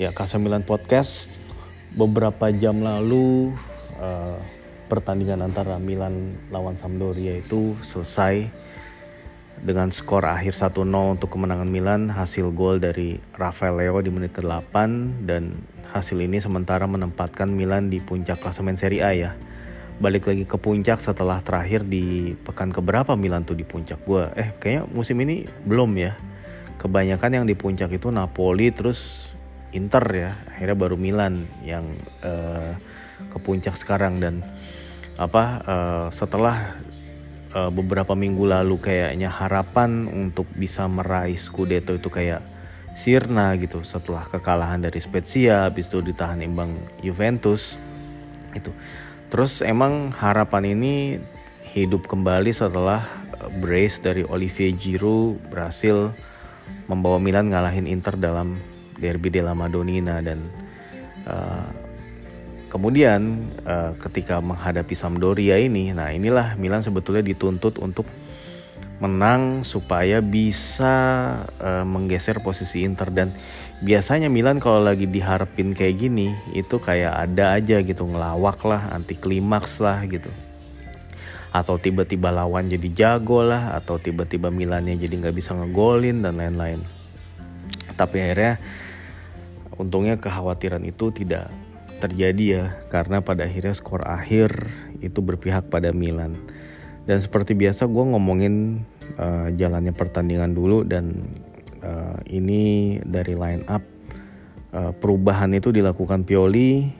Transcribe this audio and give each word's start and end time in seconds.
Ya, 0.00 0.16
K9 0.16 0.64
Podcast 0.64 1.28
beberapa 1.92 2.48
jam 2.56 2.80
lalu 2.80 3.52
uh, 4.00 4.40
pertandingan 4.88 5.44
antara 5.44 5.76
Milan 5.76 6.40
lawan 6.48 6.72
Sampdoria 6.72 7.36
itu 7.44 7.76
selesai 7.84 8.48
dengan 9.60 9.92
skor 9.92 10.24
akhir 10.24 10.56
1-0 10.56 10.88
untuk 10.88 11.28
kemenangan 11.28 11.68
Milan. 11.68 12.08
Hasil 12.08 12.48
gol 12.56 12.80
dari 12.80 13.20
Rafael 13.36 13.76
Leo 13.76 14.00
di 14.00 14.08
menit 14.08 14.32
ke-8 14.40 14.72
dan 15.28 15.52
hasil 15.92 16.16
ini 16.16 16.40
sementara 16.40 16.88
menempatkan 16.88 17.52
Milan 17.52 17.92
di 17.92 18.00
puncak 18.00 18.40
klasemen 18.40 18.80
Serie 18.80 19.04
A 19.04 19.12
ya. 19.12 19.36
Balik 20.00 20.32
lagi 20.32 20.48
ke 20.48 20.56
puncak 20.56 21.04
setelah 21.04 21.44
terakhir 21.44 21.84
di 21.84 22.32
pekan 22.40 22.72
keberapa 22.72 23.20
Milan 23.20 23.44
tuh 23.44 23.52
di 23.52 23.68
puncak? 23.68 24.00
Gue 24.08 24.32
eh 24.32 24.56
kayaknya 24.64 24.88
musim 24.96 25.20
ini 25.20 25.44
belum 25.68 25.92
ya. 26.00 26.16
Kebanyakan 26.80 27.36
yang 27.36 27.44
di 27.44 27.52
puncak 27.52 27.92
itu 27.92 28.08
Napoli 28.08 28.72
terus 28.72 29.29
Inter 29.70 30.04
ya 30.10 30.32
akhirnya 30.50 30.76
baru 30.76 30.96
Milan 30.98 31.46
yang 31.62 31.94
uh, 32.26 32.74
ke 33.30 33.38
puncak 33.38 33.78
sekarang 33.78 34.18
dan 34.18 34.42
apa 35.20 35.44
uh, 35.62 36.06
setelah 36.08 36.80
uh, 37.54 37.70
beberapa 37.70 38.16
minggu 38.16 38.48
lalu 38.48 38.80
kayaknya 38.80 39.28
harapan 39.28 40.08
untuk 40.10 40.48
bisa 40.56 40.88
meraih 40.88 41.36
Scudetto 41.36 41.94
itu 41.94 42.08
kayak 42.08 42.42
sirna 42.98 43.54
gitu. 43.60 43.86
Setelah 43.86 44.26
kekalahan 44.26 44.82
dari 44.82 44.98
Spezia 44.98 45.70
habis 45.70 45.92
itu 45.92 46.02
ditahan 46.02 46.42
imbang 46.42 46.74
Juventus 47.04 47.78
itu 48.54 48.74
terus 49.30 49.62
emang 49.62 50.10
harapan 50.10 50.74
ini 50.74 51.22
hidup 51.62 52.10
kembali 52.10 52.50
setelah 52.50 53.06
brace 53.62 54.02
dari 54.02 54.26
Olivier 54.26 54.74
Giroud 54.74 55.38
berhasil 55.54 56.10
membawa 56.90 57.22
Milan 57.22 57.54
ngalahin 57.54 57.86
Inter 57.86 58.18
dalam 58.18 58.58
Derby 59.00 59.32
della 59.32 59.56
Madonnina 59.56 60.20
dan 60.20 60.46
uh, 61.24 61.66
kemudian 62.70 63.50
uh, 63.66 63.96
ketika 63.98 64.38
menghadapi 64.38 64.94
Sampdoria 64.94 65.58
ini, 65.58 65.90
nah 65.90 66.14
inilah 66.14 66.54
Milan 66.54 66.84
sebetulnya 66.84 67.26
dituntut 67.26 67.82
untuk 67.82 68.06
menang 69.00 69.64
supaya 69.64 70.20
bisa 70.20 70.94
uh, 71.58 71.84
menggeser 71.88 72.38
posisi 72.44 72.84
Inter. 72.84 73.08
Dan 73.08 73.32
biasanya 73.80 74.28
Milan 74.28 74.60
kalau 74.60 74.84
lagi 74.84 75.08
diharapin 75.08 75.72
kayak 75.72 75.98
gini 75.98 76.36
itu 76.52 76.76
kayak 76.76 77.16
ada 77.16 77.56
aja 77.56 77.80
gitu 77.80 78.04
ngelawak 78.04 78.60
lah 78.68 78.92
anti 78.92 79.16
klimaks 79.16 79.80
lah 79.80 80.04
gitu. 80.04 80.28
Atau 81.50 81.82
tiba-tiba 81.82 82.30
lawan 82.30 82.70
jadi 82.70 82.86
jago 82.94 83.42
lah 83.42 83.74
atau 83.74 83.98
tiba-tiba 83.98 84.54
Milannya 84.54 84.94
jadi 84.94 85.10
nggak 85.18 85.34
bisa 85.34 85.56
ngegolin 85.56 86.22
dan 86.22 86.38
lain-lain. 86.38 86.84
Tapi 87.96 88.16
akhirnya 88.22 88.60
untungnya 89.80 90.20
kekhawatiran 90.20 90.84
itu 90.84 91.08
tidak 91.08 91.48
terjadi 92.00 92.44
ya 92.44 92.64
karena 92.92 93.24
pada 93.24 93.48
akhirnya 93.48 93.72
skor 93.72 94.04
akhir 94.04 94.68
itu 95.00 95.20
berpihak 95.24 95.72
pada 95.72 95.92
Milan. 95.96 96.36
Dan 97.08 97.16
seperti 97.16 97.56
biasa 97.56 97.88
gue 97.88 98.04
ngomongin 98.12 98.84
uh, 99.16 99.48
jalannya 99.56 99.96
pertandingan 99.96 100.52
dulu 100.52 100.84
dan 100.84 101.24
uh, 101.80 102.20
ini 102.28 102.96
dari 103.04 103.32
line 103.36 103.64
up 103.68 103.84
uh, 104.76 104.92
perubahan 104.96 105.52
itu 105.56 105.72
dilakukan 105.72 106.24
Pioli 106.28 106.92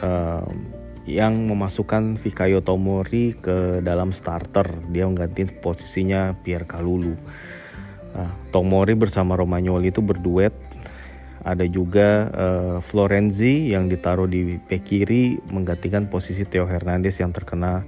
uh, 0.00 0.48
yang 1.02 1.50
memasukkan 1.50 2.14
Fikayo 2.16 2.62
Tomori 2.62 3.34
ke 3.34 3.82
dalam 3.82 4.14
starter. 4.14 4.66
Dia 4.94 5.04
mengganti 5.04 5.46
posisinya 5.50 6.32
Pierre 6.40 6.68
Kalulu. 6.68 7.14
Uh, 8.12 8.32
Tomori 8.54 8.94
bersama 8.94 9.34
Romagnoli 9.34 9.90
itu 9.90 10.00
berduet 10.04 10.54
ada 11.42 11.66
juga 11.66 12.30
uh, 12.30 12.78
Florenzi 12.78 13.74
yang 13.74 13.90
ditaruh 13.90 14.30
di 14.30 14.62
bek 14.62 14.82
kiri 14.86 15.42
menggantikan 15.50 16.06
posisi 16.06 16.46
Theo 16.46 16.70
Hernandez 16.70 17.18
yang 17.18 17.34
terkena 17.34 17.82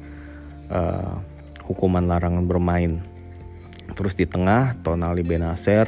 uh, 0.75 1.23
hukuman 1.63 2.03
larangan 2.11 2.51
bermain. 2.51 2.99
Terus 3.95 4.19
di 4.19 4.27
tengah 4.27 4.75
Tonali 4.83 5.23
Benacer, 5.23 5.87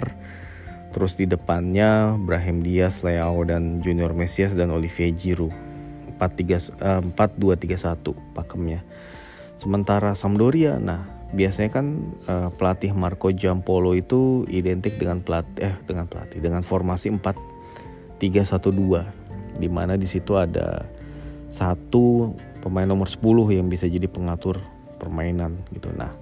terus 0.94 1.18
di 1.18 1.26
depannya 1.26 2.14
Brahim 2.14 2.62
Diaz, 2.62 3.02
Leao 3.02 3.42
dan 3.42 3.82
Junior 3.82 4.14
Mesias 4.14 4.54
dan 4.54 4.70
Olivier 4.70 5.10
Giroud. 5.10 5.52
4-2-3-1 6.16 6.72
uh, 6.80 8.16
pakemnya. 8.32 8.80
Sementara 9.60 10.16
Sampdoria, 10.16 10.80
nah 10.80 11.04
biasanya 11.34 11.70
kan 11.74 11.86
uh, 12.24 12.48
pelatih 12.54 12.96
Marco 12.96 13.28
Giampolo 13.34 13.92
itu 13.92 14.48
identik 14.48 14.96
dengan 14.96 15.20
pelatih 15.20 15.60
eh 15.60 15.76
dengan 15.84 16.06
pelatih 16.06 16.38
dengan 16.40 16.62
formasi 16.64 17.12
4 17.12 17.55
312 18.18 19.60
di 19.60 19.68
mana 19.68 19.96
di 19.96 20.04
situ 20.04 20.36
ada 20.36 20.84
satu 21.48 22.34
pemain 22.60 22.88
nomor 22.88 23.08
10 23.08 23.56
yang 23.56 23.70
bisa 23.70 23.86
jadi 23.86 24.10
pengatur 24.10 24.60
permainan 24.98 25.56
gitu. 25.70 25.92
Nah, 25.94 26.12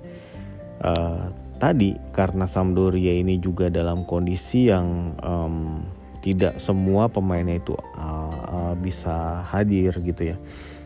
uh, 0.82 1.30
tadi 1.56 1.96
karena 2.12 2.44
Sampdoria 2.44 3.14
ini 3.16 3.38
juga 3.40 3.70
dalam 3.70 4.04
kondisi 4.04 4.68
yang 4.68 5.16
um, 5.22 5.82
tidak 6.20 6.56
semua 6.60 7.08
pemainnya 7.08 7.60
itu 7.60 7.76
uh, 7.76 8.72
bisa 8.80 9.44
hadir 9.48 9.92
gitu 10.00 10.34
ya, 10.34 10.36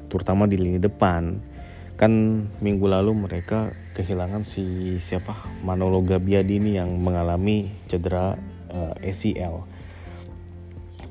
terutama 0.06 0.46
di 0.46 0.58
lini 0.58 0.78
depan. 0.78 1.40
Kan 1.98 2.46
minggu 2.62 2.86
lalu 2.86 3.10
mereka 3.26 3.75
kehilangan 3.98 4.46
si 4.46 4.96
siapa 5.02 5.34
Manolo 5.66 5.98
Gabbiadini 6.06 6.78
yang 6.78 6.94
mengalami 7.02 7.75
cedera 7.90 8.38
uh, 8.70 8.94
ACL 9.02 9.78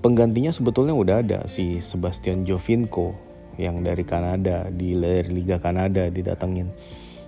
penggantinya 0.01 0.53
sebetulnya 0.53 0.93
udah 0.93 1.15
ada 1.21 1.39
si 1.49 1.81
Sebastian 1.81 2.45
Jovinko 2.45 3.17
yang 3.57 3.81
dari 3.81 4.05
Kanada 4.05 4.69
di 4.69 4.93
Liga 5.25 5.57
Kanada 5.57 6.07
didatengin. 6.07 6.69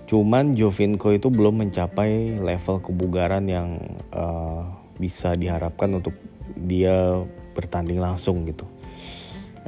Cuman 0.10 0.58
Jovinko 0.58 1.14
itu 1.14 1.30
belum 1.30 1.66
mencapai 1.66 2.42
level 2.42 2.82
kebugaran 2.82 3.46
yang 3.46 3.78
uh, 4.10 4.66
bisa 4.98 5.38
diharapkan 5.38 6.02
untuk 6.02 6.18
dia 6.58 7.22
bertanding 7.54 8.02
langsung 8.02 8.46
gitu. 8.50 8.66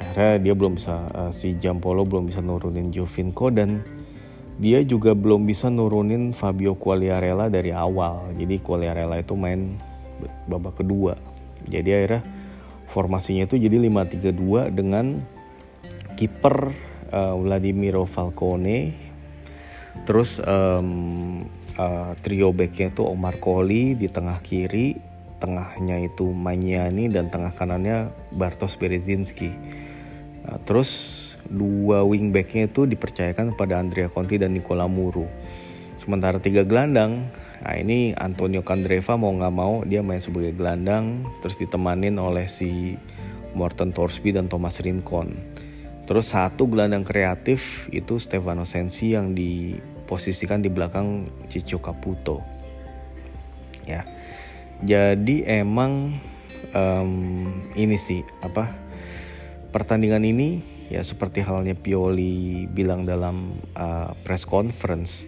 Akhirnya 0.02 0.42
dia 0.42 0.54
belum 0.58 0.82
bisa 0.82 0.96
uh, 1.14 1.32
si 1.34 1.54
Jampolo 1.62 2.10
belum 2.10 2.34
bisa 2.34 2.42
nurunin 2.42 2.90
Jovinko 2.90 3.54
dan 3.54 3.86
dia 4.58 4.82
juga 4.82 5.14
belum 5.14 5.46
bisa 5.46 5.70
nurunin 5.70 6.34
Fabio 6.34 6.74
Quagliarella 6.74 7.50
dari 7.50 7.70
awal. 7.70 8.34
Jadi 8.34 8.62
Quagliarella 8.62 9.22
itu 9.22 9.38
main 9.38 9.78
babak 10.50 10.82
kedua. 10.82 11.18
Jadi 11.70 11.90
akhirnya 11.94 12.22
formasinya 12.92 13.48
itu 13.48 13.56
jadi 13.56 13.80
5-3-2 13.88 14.76
dengan 14.76 15.24
kiper 16.20 16.76
uh, 17.10 17.36
Vladimiro 17.40 18.04
Falcone. 18.04 18.94
Terus 20.08 20.40
um, 20.44 21.48
uh, 21.76 22.12
trio 22.20 22.52
backnya 22.52 22.92
itu 22.92 23.04
Omar 23.08 23.40
Koli 23.40 23.96
di 23.96 24.08
tengah 24.12 24.40
kiri 24.44 25.10
tengahnya 25.42 26.06
itu 26.06 26.30
Manyani 26.30 27.10
dan 27.10 27.34
tengah 27.34 27.58
kanannya 27.58 28.14
Bartosz 28.36 28.78
Berezinski. 28.78 29.50
Uh, 30.46 30.60
terus 30.68 31.18
dua 31.50 32.06
wing 32.06 32.30
backnya 32.30 32.70
itu 32.70 32.86
dipercayakan 32.88 33.56
kepada 33.56 33.82
Andrea 33.82 34.08
Conti 34.08 34.40
dan 34.40 34.56
Nicola 34.56 34.86
Muru 34.88 35.28
sementara 36.02 36.42
tiga 36.42 36.66
gelandang 36.66 37.30
Nah 37.62 37.78
ini 37.78 38.18
Antonio 38.18 38.66
Candreva 38.66 39.14
mau 39.22 39.30
nggak 39.30 39.54
mau 39.54 39.86
dia 39.86 40.02
main 40.02 40.22
sebagai 40.22 40.58
gelandang 40.58 41.30
terus 41.46 41.58
ditemanin 41.62 42.18
oleh 42.18 42.50
si 42.50 42.98
Morten 43.54 43.94
Torsby 43.94 44.34
dan 44.34 44.50
Thomas 44.50 44.82
Rincon. 44.82 45.38
Terus 46.10 46.34
satu 46.34 46.66
gelandang 46.66 47.06
kreatif 47.06 47.88
itu 47.94 48.18
Stefano 48.18 48.66
Sensi 48.66 49.14
yang 49.14 49.38
diposisikan 49.38 50.60
di 50.60 50.68
belakang 50.68 51.30
Ciccio 51.48 51.78
Caputo. 51.78 52.42
Ya, 53.86 54.04
jadi 54.82 55.62
emang 55.62 56.18
um, 56.74 57.46
ini 57.78 57.96
sih 57.96 58.26
apa 58.42 58.74
pertandingan 59.72 60.26
ini 60.26 60.62
ya 60.92 61.00
seperti 61.02 61.40
halnya 61.40 61.78
Pioli 61.78 62.68
bilang 62.68 63.08
dalam 63.08 63.56
uh, 63.80 64.12
press 64.28 64.44
conference 64.44 65.24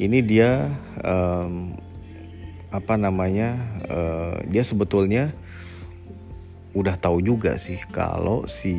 ini 0.00 0.24
dia 0.24 0.72
um, 1.04 1.76
apa 2.72 2.96
namanya 2.96 3.60
uh, 3.84 4.40
dia 4.48 4.64
sebetulnya 4.64 5.36
udah 6.72 6.96
tahu 6.96 7.20
juga 7.20 7.60
sih 7.60 7.76
kalau 7.92 8.48
si 8.48 8.72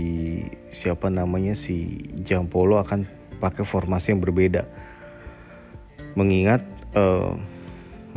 siapa 0.73 1.13
namanya 1.13 1.53
si 1.53 2.09
Jampolo 2.25 2.81
akan 2.81 3.05
pakai 3.37 3.61
formasi 3.67 4.17
yang 4.17 4.23
berbeda. 4.23 4.65
Mengingat 6.17 6.65
uh, 6.97 7.37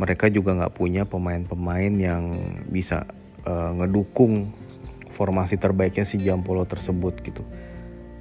mereka 0.01 0.25
juga 0.33 0.57
nggak 0.57 0.73
punya 0.73 1.05
pemain-pemain 1.05 1.93
yang 1.93 2.23
bisa 2.65 3.05
uh, 3.45 3.69
ngedukung 3.77 4.49
formasi 5.13 5.61
terbaiknya 5.61 6.09
si 6.09 6.17
Jampolo 6.17 6.65
tersebut 6.65 7.21
gitu. 7.21 7.45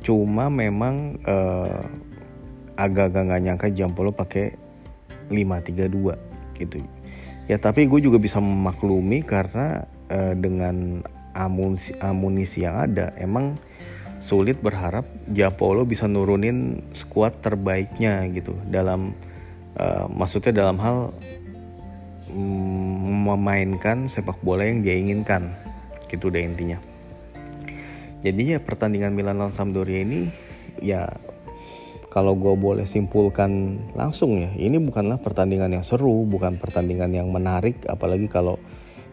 Cuma 0.04 0.52
memang 0.52 1.16
uh, 1.24 1.80
agak-agak 2.76 3.22
nggak 3.30 3.42
nyangka 3.46 3.68
Jampolo 3.72 4.10
pakai 4.10 4.63
532 5.28 6.60
gitu. 6.60 6.76
Ya 7.44 7.60
tapi 7.60 7.84
gue 7.84 8.00
juga 8.00 8.16
bisa 8.16 8.40
memaklumi 8.40 9.20
karena 9.20 9.84
uh, 10.08 10.32
dengan 10.32 11.04
amunisi, 11.36 11.92
amunisi 12.00 12.64
yang 12.64 12.88
ada 12.88 13.12
emang 13.20 13.58
sulit 14.24 14.56
berharap 14.64 15.04
Japolo 15.28 15.84
bisa 15.84 16.08
nurunin 16.08 16.80
skuad 16.96 17.44
terbaiknya 17.44 18.24
gitu. 18.32 18.56
Dalam 18.64 19.12
uh, 19.76 20.08
maksudnya 20.08 20.64
dalam 20.64 20.80
hal 20.80 21.12
mm, 22.32 23.28
memainkan 23.28 24.08
sepak 24.08 24.40
bola 24.40 24.64
yang 24.64 24.80
dia 24.80 24.96
inginkan 24.96 25.52
gitu 26.08 26.32
deh 26.32 26.40
intinya. 26.40 26.80
Jadinya 28.24 28.56
pertandingan 28.56 29.12
Milan 29.12 29.36
lawan 29.36 29.52
Sampdoria 29.52 30.00
ini 30.00 30.32
ya 30.80 31.12
kalau 32.14 32.38
gue 32.38 32.54
boleh 32.54 32.86
simpulkan 32.86 33.82
langsung 33.98 34.38
ya 34.38 34.54
ini 34.54 34.78
bukanlah 34.78 35.18
pertandingan 35.18 35.74
yang 35.74 35.82
seru 35.82 36.22
bukan 36.22 36.62
pertandingan 36.62 37.10
yang 37.10 37.26
menarik 37.34 37.82
apalagi 37.90 38.30
kalau 38.30 38.62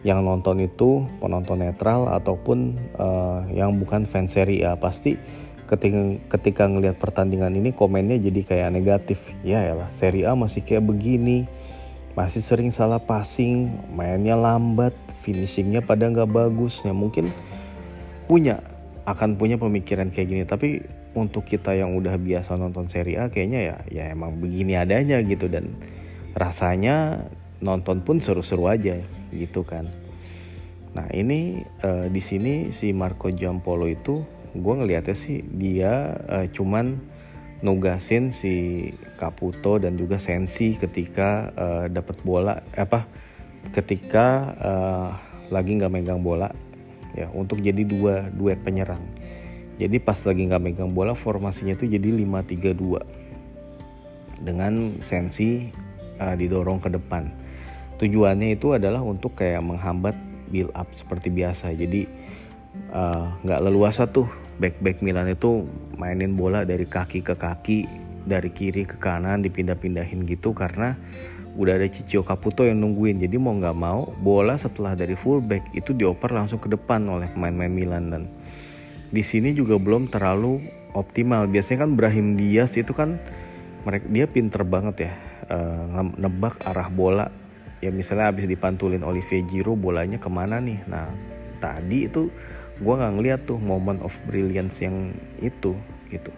yang 0.02 0.22
nonton 0.22 0.62
itu 0.62 1.06
penonton 1.22 1.62
netral 1.62 2.10
ataupun 2.10 2.74
uh, 2.98 3.46
yang 3.54 3.74
bukan 3.78 4.06
fans 4.06 4.34
Serie 4.34 4.66
A 4.66 4.74
pasti 4.74 5.14
ketika 5.70 6.02
ketika 6.36 6.62
ngelihat 6.66 6.98
pertandingan 6.98 7.54
ini 7.54 7.70
komennya 7.70 8.18
jadi 8.18 8.40
kayak 8.42 8.70
negatif. 8.74 9.22
Ya 9.46 9.62
lah 9.72 9.88
Serie 9.94 10.26
A 10.26 10.34
masih 10.34 10.66
kayak 10.66 10.84
begini 10.84 11.46
masih 12.12 12.44
sering 12.44 12.68
salah 12.74 13.00
passing 13.00 13.72
mainnya 13.88 14.36
lambat 14.36 14.92
finishingnya 15.22 15.80
pada 15.86 16.10
nggak 16.10 16.28
bagus. 16.28 16.82
Ya 16.82 16.90
mungkin 16.90 17.30
punya 18.26 18.58
akan 19.06 19.38
punya 19.38 19.54
pemikiran 19.54 20.10
kayak 20.10 20.28
gini. 20.28 20.42
Tapi 20.44 20.82
untuk 21.12 21.44
kita 21.44 21.76
yang 21.76 21.92
udah 21.92 22.16
biasa 22.16 22.56
nonton 22.56 22.88
seri 22.88 23.20
A 23.20 23.28
kayaknya 23.28 23.60
ya 23.60 23.76
ya 23.88 24.04
emang 24.12 24.40
begini 24.40 24.76
adanya 24.76 25.20
gitu 25.20 25.48
dan 25.48 25.76
rasanya 26.32 27.28
nonton 27.60 28.00
pun 28.00 28.18
seru-seru 28.18 28.66
aja 28.68 28.96
gitu 29.30 29.62
kan. 29.62 29.88
Nah 30.92 31.08
ini 31.12 31.64
uh, 31.84 32.08
di 32.08 32.20
sini 32.20 32.72
si 32.72 32.92
Marco 32.92 33.32
Giampolo 33.32 33.88
itu 33.88 34.24
gue 34.52 34.74
ngelihatnya 34.76 35.16
sih 35.16 35.40
dia 35.40 36.12
uh, 36.28 36.46
cuman 36.52 37.00
nugasin 37.64 38.34
si 38.34 38.88
Caputo 39.16 39.78
dan 39.80 39.96
juga 39.96 40.18
Sensi 40.18 40.76
ketika 40.76 41.48
uh, 41.54 41.84
dapat 41.88 42.20
bola 42.20 42.60
apa 42.74 43.06
ketika 43.72 44.26
uh, 44.58 45.10
lagi 45.48 45.78
nggak 45.78 45.92
megang 45.94 46.20
bola 46.20 46.50
ya 47.14 47.30
untuk 47.32 47.62
jadi 47.62 47.86
dua 47.86 48.28
duet 48.34 48.58
penyerang 48.60 49.00
jadi 49.80 49.96
pas 50.02 50.18
lagi 50.20 50.42
nggak 50.48 50.62
megang 50.62 50.92
bola 50.92 51.16
formasinya 51.16 51.72
itu 51.72 51.88
jadi 51.88 52.12
5-3-2 52.12 53.00
dengan 54.42 54.98
sensi 55.00 55.70
uh, 56.18 56.34
didorong 56.36 56.82
ke 56.82 56.90
depan. 56.92 57.30
Tujuannya 58.02 58.58
itu 58.58 58.74
adalah 58.74 59.00
untuk 59.00 59.38
kayak 59.38 59.62
menghambat 59.62 60.18
build 60.50 60.74
up 60.74 60.90
seperti 60.98 61.30
biasa. 61.30 61.70
Jadi 61.70 62.02
eh, 62.90 63.26
nggak 63.46 63.60
uh, 63.62 63.64
leluasa 63.70 64.10
tuh 64.10 64.26
back 64.58 64.82
back 64.82 64.98
Milan 65.06 65.30
itu 65.30 65.70
mainin 65.94 66.34
bola 66.34 66.66
dari 66.66 66.82
kaki 66.82 67.22
ke 67.22 67.38
kaki, 67.38 67.86
dari 68.26 68.50
kiri 68.50 68.90
ke 68.90 68.98
kanan 68.98 69.46
dipindah-pindahin 69.46 70.26
gitu 70.26 70.50
karena 70.50 70.98
udah 71.54 71.78
ada 71.78 71.86
Cicio 71.86 72.26
Caputo 72.26 72.66
yang 72.66 72.82
nungguin. 72.82 73.22
Jadi 73.22 73.38
mau 73.38 73.54
nggak 73.54 73.76
mau 73.76 74.10
bola 74.18 74.58
setelah 74.58 74.98
dari 74.98 75.14
fullback 75.14 75.70
itu 75.70 75.94
dioper 75.94 76.34
langsung 76.34 76.58
ke 76.58 76.66
depan 76.66 77.06
oleh 77.06 77.30
pemain-pemain 77.30 77.70
Milan 77.70 78.04
dan 78.10 78.22
di 79.12 79.20
sini 79.20 79.52
juga 79.52 79.76
belum 79.76 80.08
terlalu 80.08 80.64
optimal. 80.96 81.44
Biasanya 81.46 81.84
kan 81.84 81.90
Brahim 81.94 82.34
Diaz 82.34 82.74
itu 82.80 82.96
kan 82.96 83.20
mereka 83.84 84.08
dia 84.08 84.24
pinter 84.24 84.64
banget 84.64 84.96
ya 85.06 85.12
uh, 85.52 86.02
nebak 86.16 86.64
arah 86.64 86.88
bola. 86.88 87.28
Ya 87.84 87.92
misalnya 87.92 88.32
habis 88.32 88.48
dipantulin 88.48 89.04
Olivier 89.04 89.44
Giroud 89.44 89.76
bolanya 89.76 90.16
ke 90.16 90.32
mana 90.32 90.58
nih? 90.58 90.80
Nah 90.88 91.12
tadi 91.60 92.08
itu 92.08 92.32
gue 92.80 92.94
nggak 92.96 93.14
ngeliat 93.20 93.40
tuh 93.44 93.60
moment 93.60 94.00
of 94.00 94.16
brilliance 94.24 94.80
yang 94.80 95.12
itu 95.44 95.76
gitu. 96.08 96.32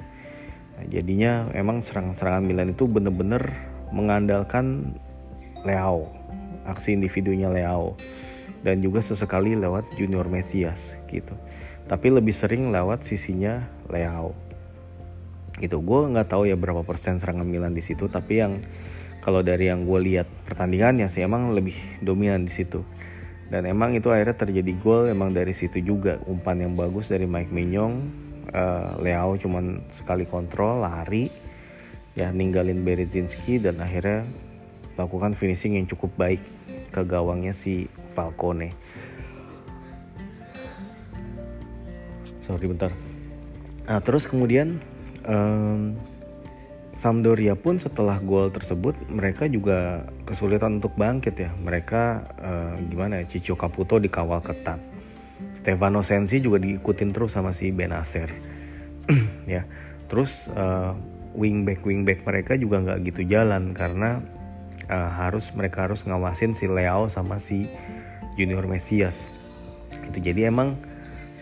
Nah, 0.75 0.85
jadinya 0.91 1.47
emang 1.55 1.81
serangan-serangan 1.81 2.43
Milan 2.43 2.75
itu 2.75 2.91
bener-bener 2.91 3.55
mengandalkan 3.95 4.99
Leao, 5.63 6.11
aksi 6.67 6.99
individunya 6.99 7.47
Leao 7.47 7.95
dan 8.67 8.83
juga 8.83 9.05
sesekali 9.05 9.55
lewat 9.55 9.95
Junior 9.95 10.27
Mesias 10.27 10.99
gitu 11.07 11.37
tapi 11.85 12.09
lebih 12.09 12.33
sering 12.33 12.73
lewat 12.73 13.05
sisinya 13.05 13.61
Leao 13.93 14.33
gitu. 15.63 15.79
Gue 15.85 16.11
nggak 16.11 16.35
tahu 16.35 16.51
ya 16.51 16.57
berapa 16.59 16.83
persen 16.83 17.23
serangan 17.23 17.47
Milan 17.47 17.77
di 17.77 17.85
situ 17.85 18.11
tapi 18.11 18.43
yang 18.43 18.65
kalau 19.23 19.41
dari 19.41 19.73
yang 19.73 19.89
gue 19.89 20.01
lihat 20.05 20.29
pertandingannya 20.45 21.09
sih 21.09 21.25
emang 21.25 21.55
lebih 21.57 21.77
dominan 22.05 22.45
di 22.45 22.53
situ. 22.53 22.85
Dan 23.49 23.69
emang 23.69 23.93
itu 23.95 24.09
akhirnya 24.09 24.35
terjadi 24.35 24.73
gol 24.81 25.07
emang 25.09 25.31
dari 25.31 25.53
situ 25.53 25.81
juga. 25.85 26.19
Umpan 26.27 26.65
yang 26.65 26.73
bagus 26.75 27.13
dari 27.13 27.29
Mike 27.29 27.53
Mignon 27.53 27.93
uh, 28.51 28.99
Leao 28.99 29.37
cuman 29.39 29.85
sekali 29.93 30.29
kontrol 30.29 30.83
lari. 30.85 31.31
Ya 32.15 32.31
ninggalin 32.31 32.87
Berezinski 32.87 33.59
dan 33.59 33.83
akhirnya 33.83 34.23
lakukan 34.95 35.35
finishing 35.35 35.75
yang 35.75 35.91
cukup 35.91 36.15
baik 36.15 36.39
ke 36.95 37.03
gawangnya 37.03 37.51
si 37.51 37.91
Falcone 38.15 38.71
sorry 42.45 42.69
bentar. 42.69 42.93
Nah 43.89 44.01
terus 44.01 44.29
kemudian 44.29 44.81
um, 45.25 45.97
Sampdoria 46.95 47.59
pun 47.59 47.83
setelah 47.83 48.23
gol 48.23 48.55
tersebut 48.55 48.95
mereka 49.11 49.51
juga 49.51 50.07
kesulitan 50.29 50.79
untuk 50.79 50.95
bangkit 50.95 51.35
ya. 51.35 51.51
Mereka 51.59 52.03
uh, 52.39 52.75
gimana 52.87 53.19
ya 53.21 53.27
Cicio 53.27 53.59
Caputo 53.59 53.99
dikawal 53.99 54.39
ketat. 54.45 54.79
Stefano 55.55 56.03
Sensi 56.07 56.39
juga 56.39 56.63
diikutin 56.63 57.11
terus 57.11 57.35
sama 57.35 57.51
si 57.55 57.71
Benacer 57.75 58.31
ya 59.51 59.67
terus 60.09 60.49
uh, 60.53 60.95
wingback 61.35 61.83
wingback 61.83 62.23
mereka 62.23 62.55
juga 62.55 62.81
nggak 62.85 62.99
gitu 63.13 63.23
jalan 63.27 63.75
karena 63.75 64.23
uh, 64.89 65.11
harus 65.19 65.51
mereka 65.53 65.89
harus 65.89 66.07
ngawasin 66.07 66.55
si 66.55 66.71
Leo 66.71 67.11
sama 67.11 67.43
si 67.43 67.67
Junior 68.39 68.67
Mesias 68.67 69.17
itu 70.11 70.19
jadi 70.21 70.51
emang 70.51 70.79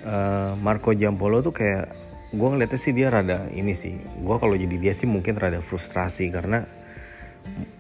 uh, 0.06 0.52
Marco 0.58 0.94
Jampolo 0.94 1.43
tuh 1.43 1.54
kayak 1.54 1.94
gue 2.32 2.49
ngeliatnya 2.49 2.81
sih 2.81 2.93
dia 2.96 3.12
rada 3.12 3.44
ini 3.52 3.76
sih. 3.76 3.93
Gue 4.25 4.37
kalau 4.40 4.56
jadi 4.56 4.76
dia 4.81 4.93
sih 4.96 5.04
mungkin 5.04 5.37
rada 5.37 5.60
frustrasi 5.60 6.32
karena 6.32 6.64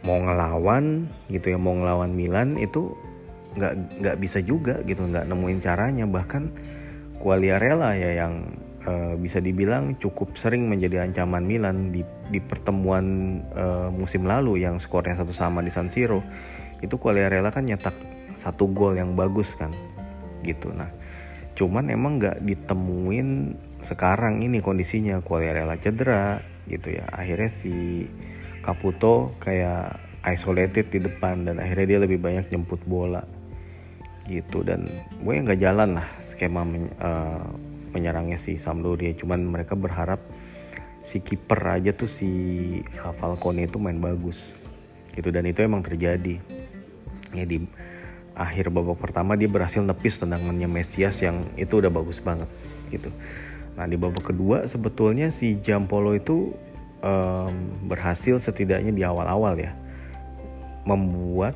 mau 0.02 0.18
ngelawan 0.18 1.06
gitu 1.30 1.54
ya 1.54 1.58
mau 1.58 1.72
ngelawan 1.72 2.12
Milan 2.12 2.58
itu 2.58 2.92
nggak 3.52 4.02
nggak 4.02 4.16
bisa 4.18 4.42
juga 4.42 4.80
gitu 4.84 5.08
nggak 5.08 5.24
nemuin 5.24 5.58
caranya. 5.64 6.04
Bahkan 6.04 6.42
Quagliarella 7.22 7.94
ya 7.94 8.26
yang 8.26 8.50
uh, 8.84 9.14
bisa 9.16 9.38
dibilang 9.38 9.96
cukup 9.96 10.34
sering 10.36 10.66
menjadi 10.68 11.06
ancaman 11.06 11.46
Milan 11.46 11.94
di 11.94 12.02
di 12.28 12.40
pertemuan 12.42 13.38
uh, 13.54 13.88
musim 13.88 14.26
lalu 14.26 14.66
yang 14.66 14.82
skornya 14.82 15.16
satu 15.16 15.32
sama 15.32 15.64
di 15.64 15.72
San 15.72 15.88
Siro. 15.88 16.20
Itu 16.84 16.98
Quagliarella 16.98 17.54
kan 17.54 17.64
nyetak 17.64 17.94
satu 18.36 18.68
gol 18.68 18.98
yang 18.98 19.14
bagus 19.14 19.54
kan 19.54 19.70
gitu. 20.42 20.74
Nah 20.74 21.01
cuman 21.52 21.92
emang 21.92 22.16
nggak 22.16 22.40
ditemuin 22.42 23.28
sekarang 23.82 24.40
ini 24.40 24.62
kondisinya. 24.62 25.20
Quagliarella 25.20 25.76
cedera 25.76 26.40
gitu 26.70 26.94
ya. 26.94 27.04
Akhirnya 27.10 27.50
si 27.50 28.06
Caputo 28.62 29.34
kayak 29.42 29.98
isolated 30.22 30.86
di 30.94 31.02
depan 31.02 31.42
dan 31.42 31.58
akhirnya 31.58 31.96
dia 31.96 32.00
lebih 32.06 32.22
banyak 32.22 32.46
jemput 32.48 32.80
bola 32.86 33.26
gitu. 34.30 34.62
Dan 34.62 34.86
gue 35.18 35.34
nggak 35.34 35.60
jalan 35.60 35.98
lah 35.98 36.08
skema 36.22 36.62
men, 36.62 36.88
uh, 37.02 37.42
menyerangnya 37.90 38.38
si 38.38 38.54
Sampdoria. 38.54 39.12
Cuman 39.18 39.42
mereka 39.42 39.74
berharap 39.74 40.22
si 41.02 41.18
kiper 41.18 41.82
aja 41.82 41.90
tuh 41.90 42.06
si 42.06 42.30
Falcone 43.18 43.66
itu 43.66 43.82
main 43.82 43.98
bagus 43.98 44.54
gitu. 45.12 45.34
Dan 45.34 45.50
itu 45.50 45.60
emang 45.66 45.82
terjadi. 45.82 46.38
Ya 47.34 47.44
di 47.48 47.64
akhir 48.42 48.74
babak 48.74 48.98
pertama 48.98 49.38
dia 49.38 49.46
berhasil 49.46 49.78
nepis 49.78 50.18
tendangannya 50.18 50.66
Mesias 50.66 51.22
yang 51.22 51.46
itu 51.54 51.78
udah 51.78 51.88
bagus 51.94 52.18
banget 52.18 52.50
gitu. 52.90 53.08
Nah 53.78 53.86
di 53.86 53.94
babak 53.94 54.34
kedua 54.34 54.66
sebetulnya 54.66 55.30
si 55.30 55.62
Jampolo 55.62 56.12
itu 56.12 56.50
um, 57.00 57.54
berhasil 57.86 58.42
setidaknya 58.42 58.90
di 58.90 59.02
awal-awal 59.06 59.54
ya 59.56 59.72
membuat 60.82 61.54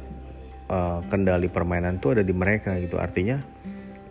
uh, 0.70 1.02
kendali 1.10 1.50
permainan 1.50 1.98
itu 1.98 2.14
ada 2.14 2.22
di 2.22 2.34
mereka 2.34 2.78
gitu. 2.78 2.96
Artinya 3.02 3.42